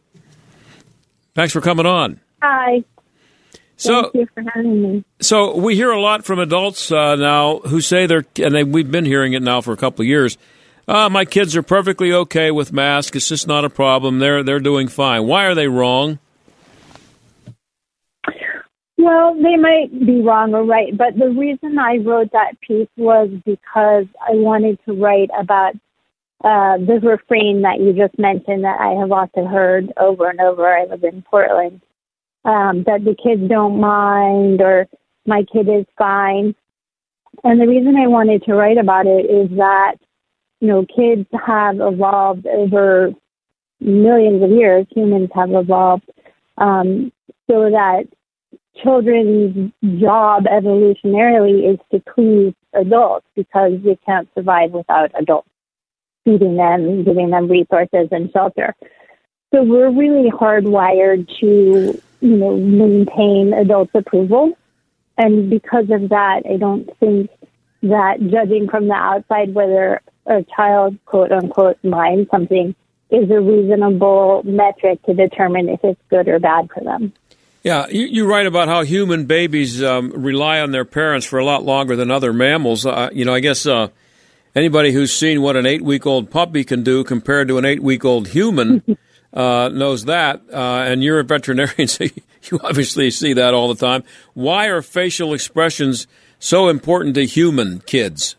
[1.35, 2.19] Thanks for coming on.
[2.41, 2.83] Hi.
[3.75, 5.03] So, Thank you for having me.
[5.21, 8.91] So we hear a lot from adults uh, now who say they're, and they, we've
[8.91, 10.37] been hearing it now for a couple of years.
[10.87, 13.15] Uh, my kids are perfectly okay with masks.
[13.15, 14.19] It's just not a problem.
[14.19, 15.25] They're they're doing fine.
[15.25, 16.19] Why are they wrong?
[18.97, 23.29] Well, they might be wrong or right, but the reason I wrote that piece was
[23.45, 25.73] because I wanted to write about
[26.43, 30.67] uh, the refrain that you just mentioned that I have often heard over and over.
[30.67, 31.81] I live in Portland.
[32.43, 34.87] Um, that the kids don't mind or
[35.27, 36.55] my kid is fine.
[37.43, 39.97] And the reason I wanted to write about it is that,
[40.59, 43.11] you know, kids have evolved over
[43.79, 46.09] millions of years, humans have evolved,
[46.57, 47.11] um,
[47.49, 48.05] so that
[48.81, 55.49] children's job evolutionarily is to please adults because they can't survive without adults
[56.23, 58.75] feeding them, giving them resources and shelter.
[59.53, 64.57] So we're really hardwired to, you know, maintain adults' approval.
[65.17, 67.29] And because of that, I don't think
[67.83, 72.75] that judging from the outside whether a child, quote unquote, minds something
[73.09, 77.11] is a reasonable metric to determine if it's good or bad for them.
[77.63, 81.45] Yeah, you, you write about how human babies um, rely on their parents for a
[81.45, 82.85] lot longer than other mammals.
[82.85, 83.89] Uh, you know, I guess uh,
[84.55, 87.83] anybody who's seen what an eight week old puppy can do compared to an eight
[87.83, 88.97] week old human
[89.33, 90.41] uh, knows that.
[90.51, 94.03] Uh, and you're a veterinarian, so you obviously see that all the time.
[94.33, 96.07] Why are facial expressions
[96.39, 98.35] so important to human kids?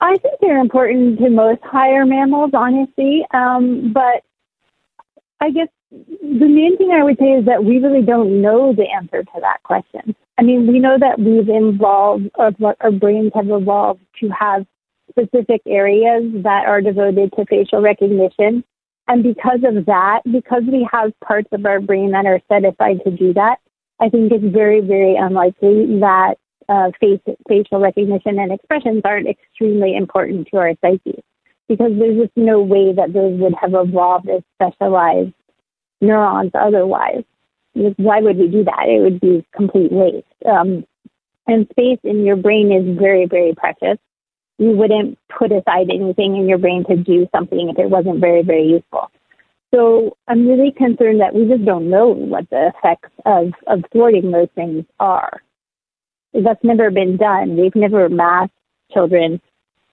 [0.00, 3.24] I think they're important to most higher mammals, honestly.
[3.32, 4.22] Um, but
[5.40, 8.86] I guess the main thing I would say is that we really don't know the
[8.90, 10.14] answer to that question.
[10.36, 14.66] I mean, we know that we've evolved, or our brains have evolved to have
[15.10, 18.64] specific areas that are devoted to facial recognition.
[19.06, 23.00] And because of that, because we have parts of our brain that are set aside
[23.04, 23.58] to do that,
[24.00, 26.36] I think it's very, very unlikely that
[26.68, 31.22] uh, face, facial recognition and expressions aren't extremely important to our psyche
[31.68, 35.32] because there's just no way that those would have evolved as specialized
[36.00, 37.24] neurons otherwise.
[37.74, 38.86] Why would we do that?
[38.88, 40.26] It would be complete waste.
[40.46, 40.84] Um,
[41.46, 43.98] and space in your brain is very, very precious.
[44.58, 48.42] You wouldn't put aside anything in your brain to do something if it wasn't very,
[48.42, 49.10] very useful.
[49.74, 54.30] So I'm really concerned that we just don't know what the effects of, of thwarting
[54.30, 55.42] those things are.
[56.32, 57.56] That's never been done.
[57.56, 58.54] We've never masked
[58.92, 59.40] children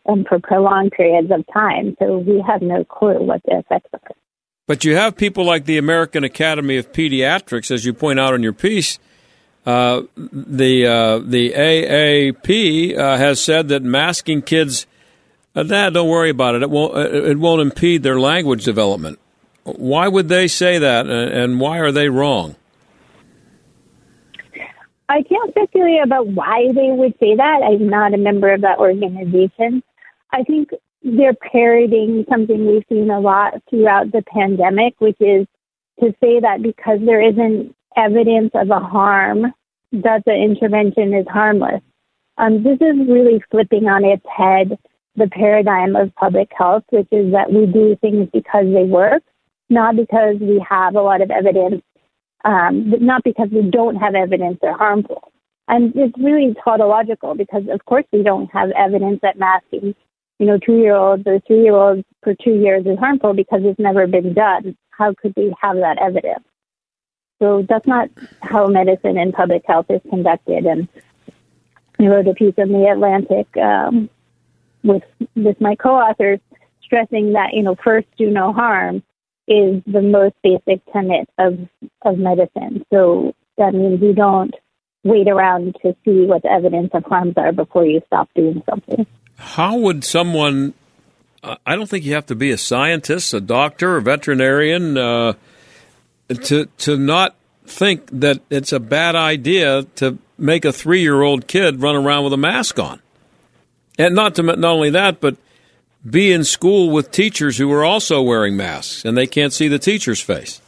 [0.07, 4.11] um, for prolonged periods of time, so we have no clue what the effects are.
[4.67, 8.43] But you have people like the American Academy of Pediatrics, as you point out in
[8.43, 8.99] your piece.
[9.65, 14.87] Uh, the uh, the AAP uh, has said that masking kids,
[15.55, 16.63] uh, nah, don't worry about it.
[16.63, 19.19] It won't it won't impede their language development.
[19.63, 22.55] Why would they say that, and why are they wrong?
[25.07, 27.61] I can't speculate about why they would say that.
[27.63, 29.83] I'm not a member of that organization.
[30.31, 30.69] I think
[31.03, 35.45] they're parroting something we've seen a lot throughout the pandemic, which is
[35.99, 39.53] to say that because there isn't evidence of a harm,
[39.91, 41.81] that the intervention is harmless.
[42.37, 44.77] Um, this is really flipping on its head
[45.15, 49.21] the paradigm of public health, which is that we do things because they work,
[49.69, 51.83] not because we have a lot of evidence,
[52.45, 55.31] um, not because we don't have evidence they're harmful.
[55.67, 59.95] And it's really tautological because, of course, we don't have evidence that masking,
[60.39, 64.75] you know, two-year-olds or three-year-olds for two years is harmful because it's never been done.
[64.89, 66.43] How could we have that evidence?
[67.41, 68.07] So that's not
[68.41, 70.67] how medicine and public health is conducted.
[70.67, 70.87] And
[71.99, 74.09] I wrote a piece in the Atlantic um,
[74.83, 75.03] with
[75.35, 76.39] with my co-authors,
[76.83, 79.01] stressing that you know first do no harm
[79.47, 81.57] is the most basic tenet of
[82.03, 82.85] of medicine.
[82.93, 84.53] So that means you don't
[85.03, 89.07] wait around to see what the evidence of harms are before you stop doing something.
[89.37, 90.75] How would someone?
[91.65, 95.33] I don't think you have to be a scientist, a doctor, a veterinarian, uh,
[96.35, 101.47] to to not think that it's a bad idea to make a three year old
[101.47, 103.01] kid run around with a mask on.
[103.97, 105.37] And not to not only that, but
[106.07, 109.79] be in school with teachers who are also wearing masks and they can't see the
[109.79, 110.59] teacher's face.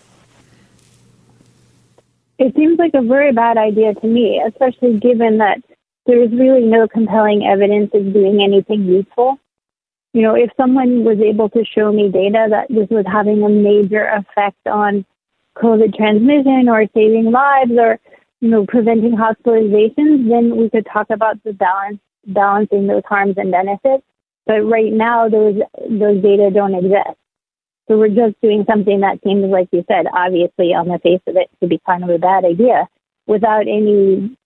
[2.38, 5.62] It seems like a very bad idea to me, especially given that
[6.06, 9.38] there's really no compelling evidence of doing anything useful.
[10.14, 13.50] You know, if someone was able to show me data that this was having a
[13.50, 15.06] major effect on
[15.58, 18.00] COVID transmission or saving lives or,
[18.42, 23.52] you know, preventing hospitalizations, then we could talk about the balance balancing those harms and
[23.52, 24.04] benefits.
[24.46, 25.56] But right now, those
[25.90, 27.18] those data don't exist.
[27.88, 31.36] So we're just doing something that seems, like you said, obviously on the face of
[31.36, 32.88] it to be kind of a bad idea,
[33.28, 34.38] without any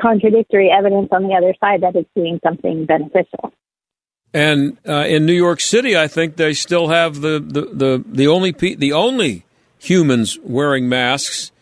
[0.00, 3.52] contradictory evidence on the other side that it's doing something beneficial.
[4.34, 8.26] And uh, in New York City, I think they still have the the the, the
[8.26, 9.45] only pe- the only
[9.88, 11.52] humans wearing masks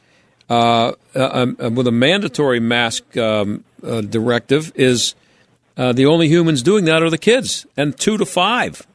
[0.48, 5.14] uh, uh, um, with a mandatory mask um, uh, directive is
[5.76, 8.86] uh, the only humans doing that are the kids, and two to five.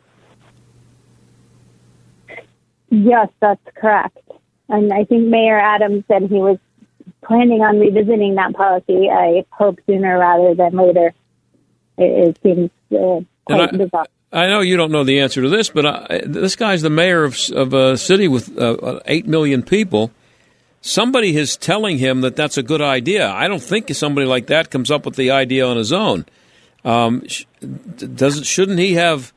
[2.90, 4.18] Yes, that's correct.
[4.68, 6.58] And I think Mayor Adams said he was
[7.24, 9.10] planning on revisiting that policy.
[9.10, 11.14] I hope sooner rather than later.
[11.98, 14.08] It, it seems uh, quite I, bizarre.
[14.32, 17.24] I know you don't know the answer to this, but I, this guy's the mayor
[17.24, 20.12] of, of a city with uh, eight million people.
[20.82, 23.30] Somebody is telling him that that's a good idea.
[23.30, 26.26] I don't think somebody like that comes up with the idea on his own.
[26.86, 27.24] Um,
[27.98, 29.34] does shouldn't he have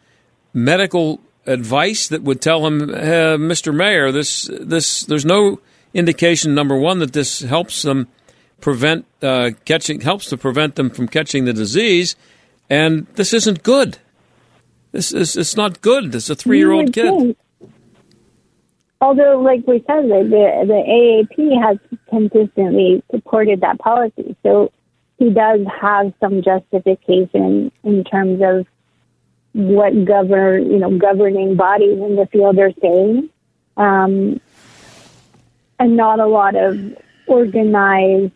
[0.54, 3.74] medical advice that would tell him, uh, Mr.
[3.74, 5.60] Mayor, this this there's no
[5.94, 8.08] indication number one that this helps them
[8.60, 12.14] prevent uh, catching helps to prevent them from catching the disease,
[12.70, 13.98] and this isn't good.
[14.92, 16.14] This is it's not good.
[16.14, 17.10] Is a three year old kid.
[17.10, 17.38] Think.
[19.00, 21.78] Although, like we said, the, the the AAP has
[22.08, 24.70] consistently supported that policy, so
[25.18, 28.66] he does have some justification in terms of
[29.54, 33.30] what govern you know governing bodies in the field are saying,
[33.78, 34.40] um,
[35.78, 36.78] and not a lot of
[37.26, 38.32] organized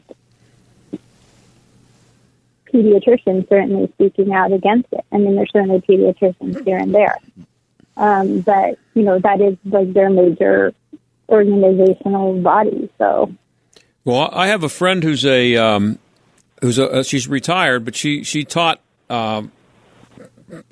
[2.76, 5.04] pediatricians certainly speaking out against it.
[5.12, 7.16] I mean, there's certainly pediatricians here and there,
[7.96, 10.74] um, but you know that is like their major
[11.28, 12.90] organizational body.
[12.98, 13.34] So,
[14.04, 15.98] well, I have a friend who's a um,
[16.60, 19.52] who's a, uh, she's retired, but she she taught um,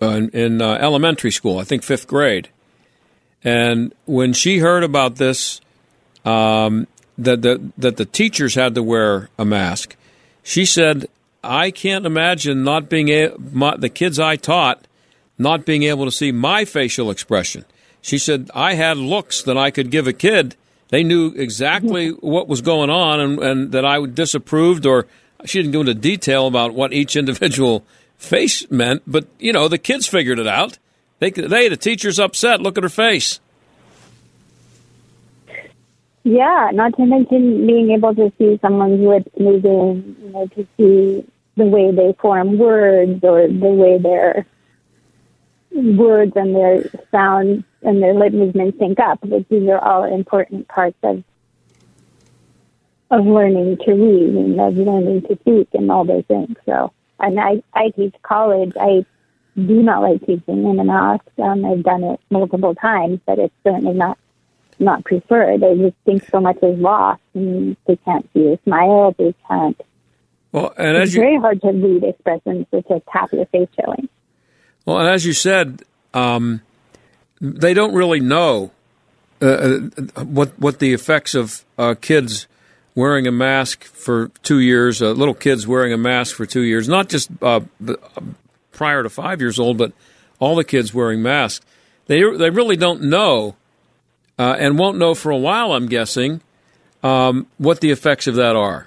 [0.00, 2.48] in, in uh, elementary school, I think fifth grade.
[3.42, 5.60] And when she heard about this,
[6.24, 6.86] um,
[7.18, 9.96] that the that the teachers had to wear a mask,
[10.42, 11.08] she said,
[11.44, 14.86] "I can't imagine not being a, my, the kids I taught
[15.36, 17.64] not being able to see my facial expression."
[18.00, 20.56] She said, "I had looks that I could give a kid."
[20.88, 25.06] They knew exactly what was going on and, and that I disapproved or
[25.44, 27.84] she didn't go into detail about what each individual
[28.16, 30.78] face meant, but you know the kids figured it out.
[31.18, 32.60] They they the teacher's upset.
[32.60, 33.40] Look at her face.
[36.24, 41.26] Yeah, not to mention being able to see someone's lips moving, you know, to see
[41.56, 44.46] the way they form words or the way their
[45.70, 49.18] words and their sound and their lip movements sync up.
[49.22, 51.22] Like these are all important parts of
[53.10, 56.56] of learning to read and of learning to speak and all those things.
[56.66, 58.72] So, and I, I teach college.
[58.80, 59.04] I
[59.54, 61.24] do not like teaching in a mask.
[61.38, 64.18] Um, I've done it multiple times, but it's certainly not
[64.80, 65.62] not preferred.
[65.62, 69.14] I just think so much is lost, and they can't see your smile.
[69.16, 69.80] They can't
[70.54, 73.68] Well, and it's as you very hard to read expressions with just half your face
[73.74, 74.08] showing.
[74.86, 75.82] well, and as you said,
[76.14, 76.60] um,
[77.40, 78.70] they don't really know
[79.42, 82.46] uh, uh, what what the effects of uh, kids
[82.94, 86.88] wearing a mask for two years, uh, little kids wearing a mask for two years,
[86.88, 87.58] not just uh,
[88.70, 89.92] prior to five years old, but
[90.38, 91.66] all the kids wearing masks.
[92.06, 93.56] They they really don't know,
[94.38, 95.72] uh, and won't know for a while.
[95.72, 96.42] I'm guessing
[97.02, 98.86] um, what the effects of that are.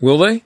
[0.00, 0.42] Will they?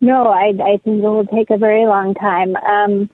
[0.00, 2.56] No, I, I think it will take a very long time.
[2.56, 3.10] Um,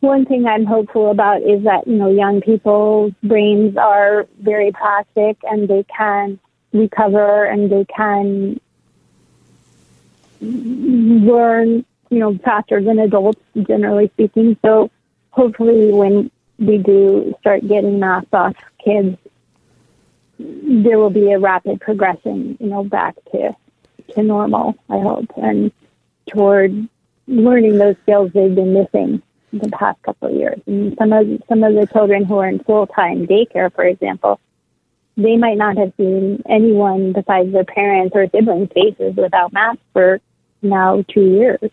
[0.00, 5.36] one thing I'm hopeful about is that, you know, young people's brains are very plastic
[5.42, 6.38] and they can
[6.72, 8.60] recover and they can
[10.40, 14.56] learn, you know, faster than adults, generally speaking.
[14.62, 14.90] So
[15.30, 19.16] hopefully when we do start getting masks off kids,
[20.38, 23.56] there will be a rapid progression, you know, back to
[24.14, 25.72] to normal, I hope, and
[26.28, 26.88] toward
[27.28, 30.60] learning those skills they've been missing the past couple of years.
[30.66, 34.40] And some of some of the children who are in full time daycare, for example,
[35.16, 40.20] they might not have seen anyone besides their parents or siblings' faces without masks for
[40.62, 41.70] now two years.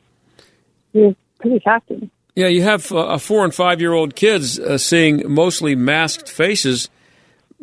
[0.94, 2.10] It's pretty shocking.
[2.36, 6.90] Yeah, you have uh, four and five year old kids uh, seeing mostly masked faces,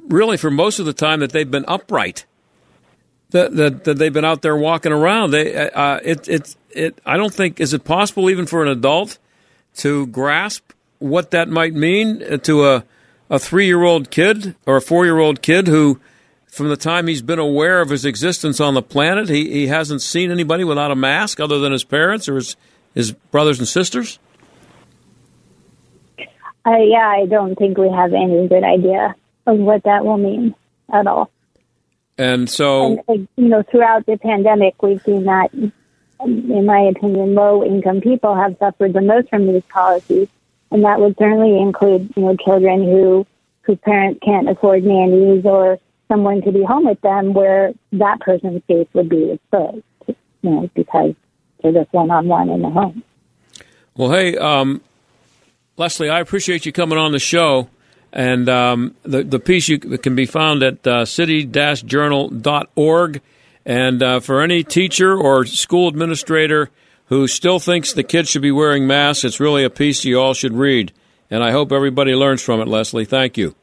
[0.09, 2.25] really for most of the time that they've been upright.
[3.31, 5.31] That, that, that they've been out there walking around.
[5.31, 9.19] They, uh, it, it, it, I don't think, is it possible even for an adult
[9.77, 12.85] to grasp what that might mean uh, to a,
[13.29, 16.01] a three year old kid or a four year old kid who,
[16.47, 20.03] from the time he's been aware of his existence on the planet, he, he hasn't
[20.03, 22.57] seen anybody without a mask other than his parents or his,
[22.95, 24.19] his brothers and sisters?
[26.65, 29.15] I, yeah, I don't think we have any good idea
[29.47, 30.55] of what that will mean
[30.93, 31.31] at all.
[32.21, 37.35] And so, And, you know, throughout the pandemic, we've seen that, um, in my opinion,
[37.35, 40.29] low income people have suffered the most from these policies.
[40.71, 43.27] And that would certainly include, you know, children who,
[43.63, 48.63] whose parents can't afford nannies or someone to be home with them where that person's
[48.69, 51.15] face would be exposed, you know, because
[51.63, 53.03] they're just one on one in the home.
[53.97, 54.83] Well, hey, um,
[55.79, 57.71] Leslie, I appreciate you coming on the show.
[58.13, 63.21] And um, the, the piece you, can be found at uh, city-journal.org.
[63.65, 66.71] And uh, for any teacher or school administrator
[67.07, 70.35] who still thinks the kids should be wearing masks, it's really a piece you all
[70.35, 70.93] should read.
[71.31, 73.05] And I hope everybody learns from it, Leslie.
[73.05, 73.55] Thank you.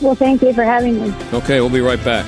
[0.00, 1.14] Well, thank you for having me.
[1.32, 2.26] Okay, we'll be right back.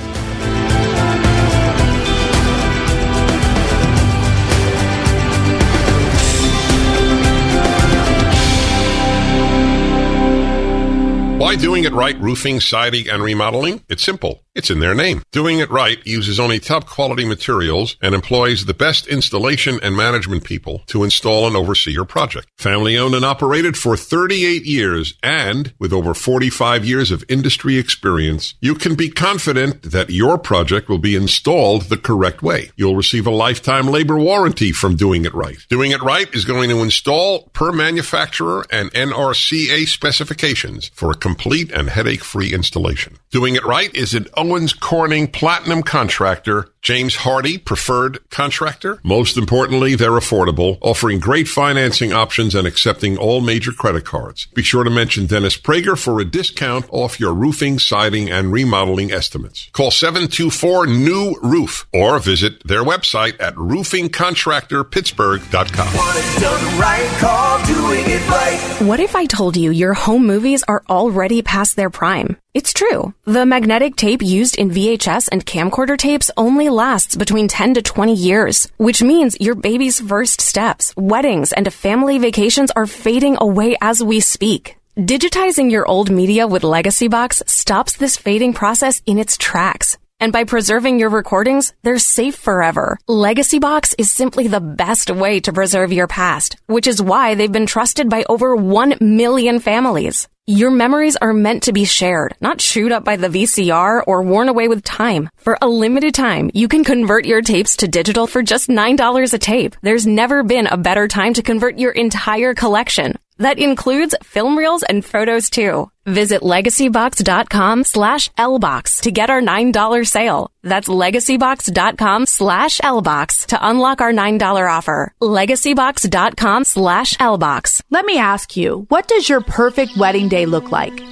[11.43, 13.83] Why doing it right roofing, siding, and remodeling?
[13.89, 14.45] It's simple.
[14.55, 15.23] It's in their name.
[15.33, 20.45] Doing it right uses only top quality materials and employs the best installation and management
[20.45, 22.49] people to install and oversee your project.
[22.59, 28.55] Family owned and operated for 38 years and with over 45 years of industry experience,
[28.61, 32.71] you can be confident that your project will be installed the correct way.
[32.77, 35.59] You'll receive a lifetime labor warranty from doing it right.
[35.71, 41.73] Doing it right is going to install per manufacturer and NRCA specifications for a complete
[41.73, 43.17] and headache free installation.
[43.31, 48.99] Doing it right is an Owens Corning Platinum contractor, James Hardie preferred contractor.
[49.05, 54.47] Most importantly, they're affordable, offering great financing options and accepting all major credit cards.
[54.47, 59.13] Be sure to mention Dennis Prager for a discount off your roofing, siding, and remodeling
[59.13, 59.71] estimates.
[59.73, 66.43] Call 724 New Roof or visit their website at roofingcontractorpittsburgh.com.
[66.43, 68.59] Done right, call doing it right.
[68.89, 72.42] What if I told you your home movies are already past their prime?
[72.55, 73.15] It's true.
[73.25, 78.13] The magnetic tape used in VHS and camcorder tapes only lasts between 10 to 20
[78.13, 84.05] years, which means your baby's first steps, weddings, and family vacations are fading away as
[84.05, 84.77] we speak.
[84.99, 89.97] Digitizing your old media with Legacy Box stops this fading process in its tracks.
[90.21, 92.99] And by preserving your recordings, they're safe forever.
[93.09, 97.51] Legacy Box is simply the best way to preserve your past, which is why they've
[97.51, 100.29] been trusted by over 1 million families.
[100.49, 104.49] Your memories are meant to be shared, not chewed up by the VCR or worn
[104.49, 105.31] away with time.
[105.37, 109.39] For a limited time, you can convert your tapes to digital for just $9 a
[109.39, 109.77] tape.
[109.83, 113.21] There's never been a better time to convert your entire collection.
[113.43, 115.91] That includes film reels and photos too.
[116.07, 120.53] Visit legacybox.com slash lbox to get our $9 sale.
[120.63, 125.13] That's legacybox.com slash lbox to unlock our $9 offer.
[125.21, 127.83] Legacybox.com slash lbox.
[127.91, 131.03] Let me ask you, what does your perfect wedding day look like?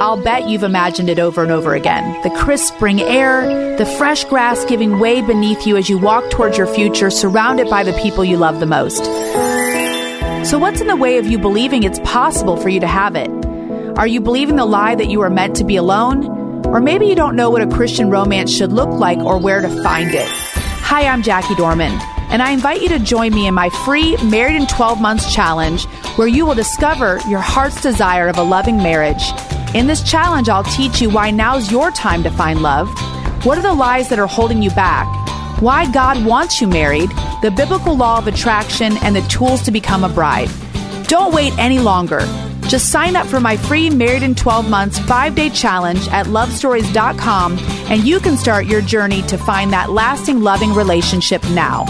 [0.00, 2.18] I'll bet you've imagined it over and over again.
[2.22, 6.56] The crisp spring air, the fresh grass giving way beneath you as you walk towards
[6.56, 9.73] your future, surrounded by the people you love the most.
[10.44, 13.30] So, what's in the way of you believing it's possible for you to have it?
[13.96, 16.26] Are you believing the lie that you are meant to be alone?
[16.66, 19.82] Or maybe you don't know what a Christian romance should look like or where to
[19.82, 20.28] find it.
[20.28, 24.56] Hi, I'm Jackie Dorman, and I invite you to join me in my free Married
[24.56, 25.86] in 12 Months challenge,
[26.16, 29.22] where you will discover your heart's desire of a loving marriage.
[29.74, 32.90] In this challenge, I'll teach you why now's your time to find love.
[33.46, 35.06] What are the lies that are holding you back?
[35.64, 37.08] Why God wants you married,
[37.40, 40.50] the biblical law of attraction, and the tools to become a bride.
[41.04, 42.20] Don't wait any longer.
[42.68, 47.56] Just sign up for my free Married in 12 Months five day challenge at lovestories.com
[47.88, 51.86] and you can start your journey to find that lasting, loving relationship now.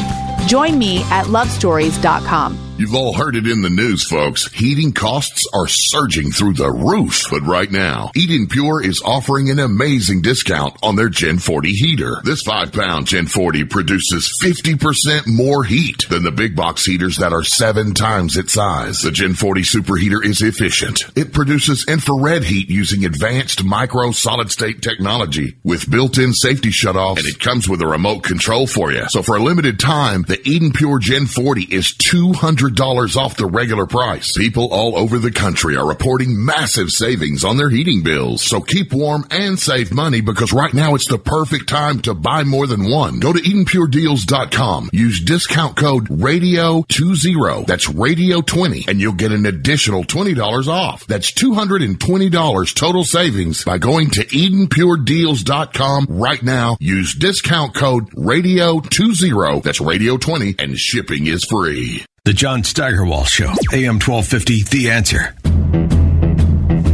[0.46, 2.73] Join me at lovestories.com.
[2.76, 4.52] You've all heard it in the news, folks.
[4.52, 7.22] Heating costs are surging through the roof.
[7.30, 12.20] But right now, Eden Pure is offering an amazing discount on their Gen 40 heater.
[12.24, 17.32] This 5 pound Gen 40 produces 50% more heat than the big box heaters that
[17.32, 19.02] are seven times its size.
[19.02, 21.04] The Gen 40 superheater is efficient.
[21.16, 27.28] It produces infrared heat using advanced micro solid state technology with built-in safety shutoffs and
[27.28, 29.04] it comes with a remote control for you.
[29.10, 33.46] So for a limited time, the Eden Pure Gen 40 is 200 $100 off the
[33.46, 34.36] regular price.
[34.36, 38.42] People all over the country are reporting massive savings on their heating bills.
[38.42, 42.44] So keep warm and save money because right now it's the perfect time to buy
[42.44, 43.20] more than one.
[43.20, 44.90] Go to EdenPureDeals.com.
[44.92, 47.66] Use discount code RADIO20.
[47.66, 51.06] That's RADIO20 and you'll get an additional $20 off.
[51.06, 56.76] That's $220 total savings by going to EdenPureDeals.com right now.
[56.80, 59.62] Use discount code RADIO20.
[59.62, 62.04] That's RADIO20 and shipping is free.
[62.24, 65.34] The John Steigerwald Show, AM 1250, The Answer.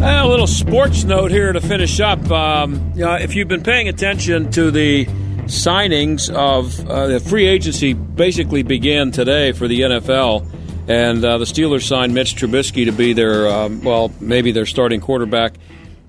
[0.02, 2.28] A little sports note here to finish up.
[2.32, 5.04] Um, you know, if you've been paying attention to the
[5.44, 10.50] signings of uh, the free agency, basically began today for the NFL,
[10.88, 15.00] and uh, the Steelers signed Mitch Trubisky to be their um, well, maybe their starting
[15.00, 15.54] quarterback.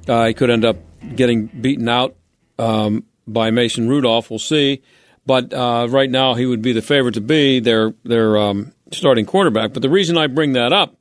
[0.07, 0.77] Uh, he could end up
[1.15, 2.15] getting beaten out
[2.57, 4.31] um, by Mason Rudolph.
[4.31, 4.81] We'll see,
[5.27, 9.25] but uh, right now he would be the favorite to be their their um, starting
[9.25, 9.73] quarterback.
[9.73, 10.95] But the reason I bring that up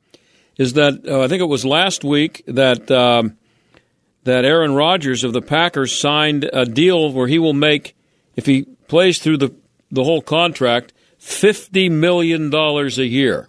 [0.56, 3.36] is that uh, I think it was last week that um,
[4.24, 7.96] that Aaron Rodgers of the Packers signed a deal where he will make,
[8.36, 9.54] if he plays through the
[9.90, 13.48] the whole contract, fifty million dollars a year.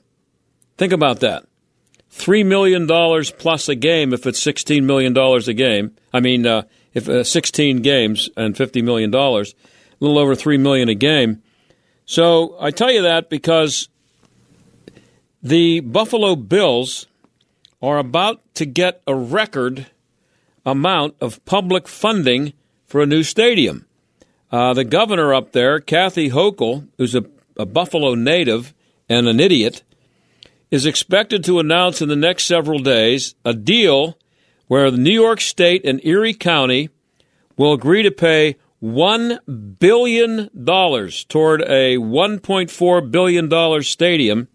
[0.77, 1.45] Think about that.
[2.09, 5.95] Three million dollars plus a game if it's sixteen million dollars a game.
[6.13, 6.63] I mean, uh,
[6.93, 9.53] if uh, sixteen games and fifty million dollars,
[10.01, 11.41] a little over 3 million a game.
[12.05, 13.87] So I tell you that because
[15.41, 17.07] the Buffalo Bills
[17.81, 19.87] are about to get a record
[20.65, 22.53] amount of public funding
[22.85, 23.85] for a new stadium.
[24.51, 27.25] Uh, the governor up there, Kathy Hochul, who's a,
[27.57, 28.73] a Buffalo native
[29.09, 29.81] and an idiot,
[30.69, 34.17] is expected to announce in the next several days a deal
[34.67, 36.89] where New York State and Erie County
[37.57, 44.47] will agree to pay $1 billion toward a $1.4 billion stadium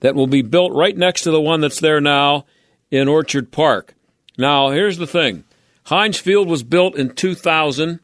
[0.00, 2.46] that will be built right next to the one that's there now
[2.90, 3.94] in Orchard Park.
[4.38, 5.44] Now, here's the thing
[5.84, 8.00] Heinz Field was built in 2000.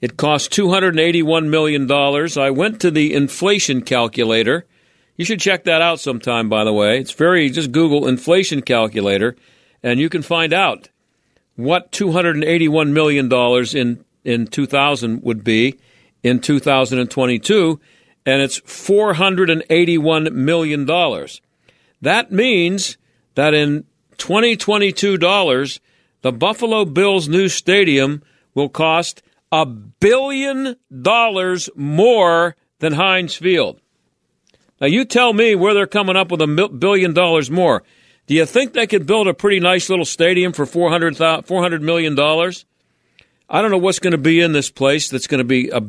[0.00, 1.90] It cost $281 million.
[1.92, 4.64] I went to the inflation calculator.
[5.16, 6.98] You should check that out sometime, by the way.
[6.98, 9.36] It's very, just Google inflation calculator,
[9.82, 10.88] and you can find out
[11.56, 13.30] what $281 million
[13.76, 15.78] in, in 2000 would be
[16.22, 17.80] in 2022
[18.30, 20.86] and it's $481 million.
[22.00, 22.96] That means
[23.34, 23.84] that in
[24.18, 25.80] 2022 dollars,
[26.22, 28.22] the Buffalo Bills' new stadium
[28.54, 33.80] will cost a billion dollars more than Heinz Field.
[34.80, 37.82] Now, you tell me where they're coming up with a billion dollars more.
[38.26, 42.18] Do you think they could build a pretty nice little stadium for $400, $400 million?
[43.48, 45.82] I don't know what's going to be in this place that's going to be a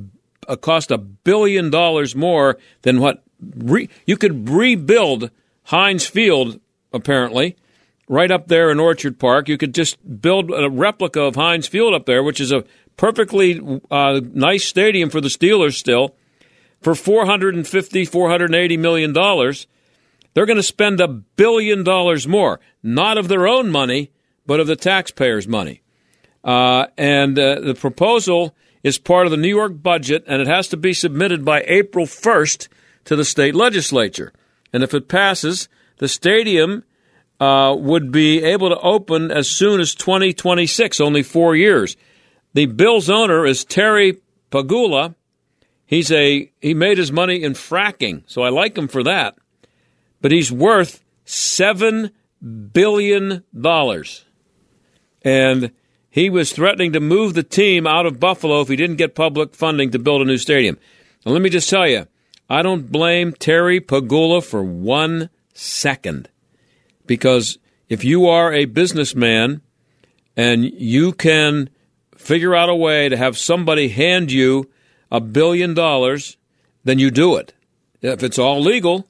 [0.57, 3.23] cost a billion dollars more than what
[3.57, 5.31] re- you could rebuild
[5.65, 6.59] Heinz Field,
[6.93, 7.55] apparently,
[8.07, 9.47] right up there in Orchard Park.
[9.47, 12.65] You could just build a replica of Heinz Field up there, which is a
[12.97, 16.15] perfectly uh, nice stadium for the Steelers still,
[16.81, 19.67] for 450, 480 million dollars.
[20.33, 24.11] They're going to spend a billion dollars more, not of their own money,
[24.45, 25.81] but of the taxpayers' money.
[26.43, 30.67] Uh, and uh, the proposal is part of the New York budget, and it has
[30.69, 32.67] to be submitted by April 1st
[33.05, 34.33] to the state legislature.
[34.73, 35.67] And if it passes,
[35.97, 36.83] the stadium
[37.39, 41.97] uh, would be able to open as soon as 2026, only four years.
[42.53, 44.21] The Bills owner is Terry
[44.51, 45.15] Pegula.
[45.85, 49.37] He's a he made his money in fracking, so I like him for that.
[50.21, 52.11] But he's worth seven
[52.71, 54.25] billion dollars,
[55.21, 55.71] and
[56.11, 59.55] he was threatening to move the team out of Buffalo if he didn't get public
[59.55, 60.77] funding to build a new stadium.
[61.23, 62.05] And let me just tell you,
[62.49, 66.27] I don't blame Terry Pegula for one second.
[67.07, 67.57] Because
[67.87, 69.61] if you are a businessman
[70.35, 71.69] and you can
[72.17, 74.69] figure out a way to have somebody hand you
[75.09, 76.35] a billion dollars,
[76.83, 77.53] then you do it.
[78.01, 79.07] If it's all legal,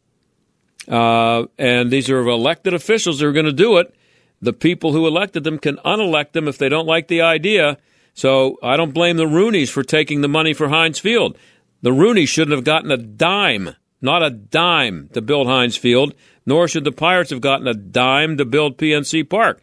[0.87, 3.93] uh, and these are elected officials who are going to do it,
[4.41, 7.77] the people who elected them can unelect them if they don't like the idea.
[8.13, 11.37] So I don't blame the Rooneys for taking the money for Heinz Field.
[11.81, 16.13] The Rooneys shouldn't have gotten a dime, not a dime, to build Heinz Field,
[16.45, 19.61] nor should the Pirates have gotten a dime to build PNC Park.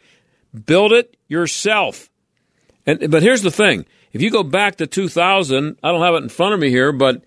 [0.65, 2.11] Build it yourself.
[2.87, 6.23] And but here's the thing: if you go back to 2000, I don't have it
[6.23, 7.23] in front of me here, but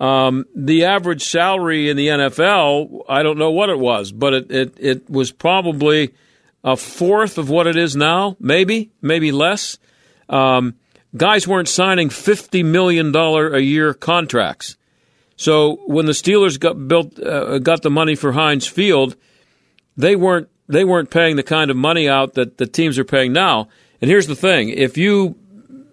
[0.00, 4.50] um, the average salary in the NFL, I don't know what it was, but it,
[4.50, 6.12] it, it was probably
[6.64, 9.78] a fourth of what it is now, maybe, maybe less.
[10.30, 10.74] Um,
[11.14, 14.76] guys weren't signing $50 million a year contracts.
[15.36, 19.16] So when the Steelers got built, uh, got the money for Heinz Field,
[19.96, 23.32] they weren't they weren't paying the kind of money out that the teams are paying
[23.32, 23.68] now.
[24.00, 25.36] And here's the thing: if you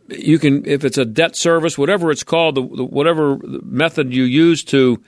[0.08, 4.24] you can if it's a debt service, whatever it's called, the, the, whatever method you
[4.24, 5.04] use to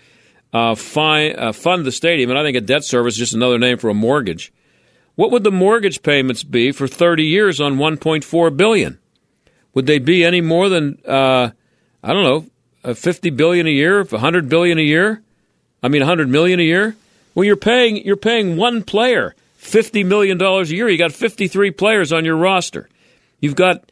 [0.51, 3.59] uh, fi- uh, fund the stadium, and I think a debt service is just another
[3.59, 4.51] name for a mortgage.
[5.15, 8.99] What would the mortgage payments be for 30 years on 1.4 billion?
[9.73, 11.51] Would they be any more than uh,
[12.03, 12.45] I don't know,
[12.83, 15.21] uh, 50 billion a year, 100 billion a year?
[15.81, 16.95] I mean, 100 million a year?
[17.35, 20.89] Well, you're paying you're paying one player 50 million dollars a year.
[20.89, 22.89] You got 53 players on your roster.
[23.39, 23.91] You've got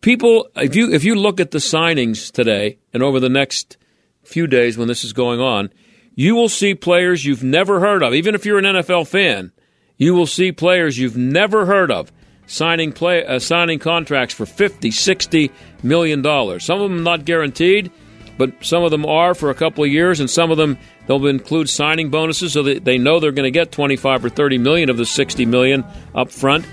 [0.00, 3.76] people if you if you look at the signings today and over the next
[4.24, 5.70] few days when this is going on,
[6.14, 8.14] you will see players you've never heard of.
[8.14, 9.52] Even if you're an NFL fan,
[9.96, 12.12] you will see players you've never heard of
[12.46, 15.50] signing play uh, signing contracts for 50, 60
[15.82, 16.64] million dollars.
[16.64, 17.90] Some of them not guaranteed,
[18.38, 21.26] but some of them are for a couple of years and some of them they'll
[21.26, 24.90] include signing bonuses so that they know they're going to get 25 or 30 million
[24.90, 25.84] of the 60 million
[26.14, 26.66] up front.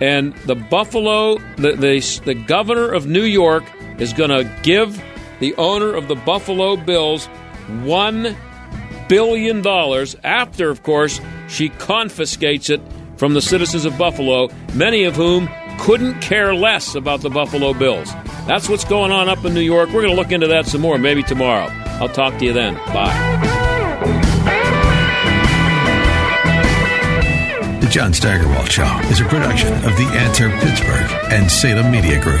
[0.00, 3.64] And the Buffalo, the, the, the governor of New York
[3.98, 5.00] is going to give
[5.38, 7.28] the owner of the Buffalo Bills
[7.68, 8.36] $1
[9.08, 9.66] billion
[10.24, 12.80] after, of course, she confiscates it
[13.16, 18.12] from the citizens of Buffalo, many of whom couldn't care less about the Buffalo Bills.
[18.46, 19.88] That's what's going on up in New York.
[19.88, 21.68] We're going to look into that some more, maybe tomorrow.
[22.00, 22.74] I'll talk to you then.
[22.74, 23.40] Bye.
[27.80, 32.40] The John Steigerwald Show is a production of The Answer Pittsburgh and Salem Media Group.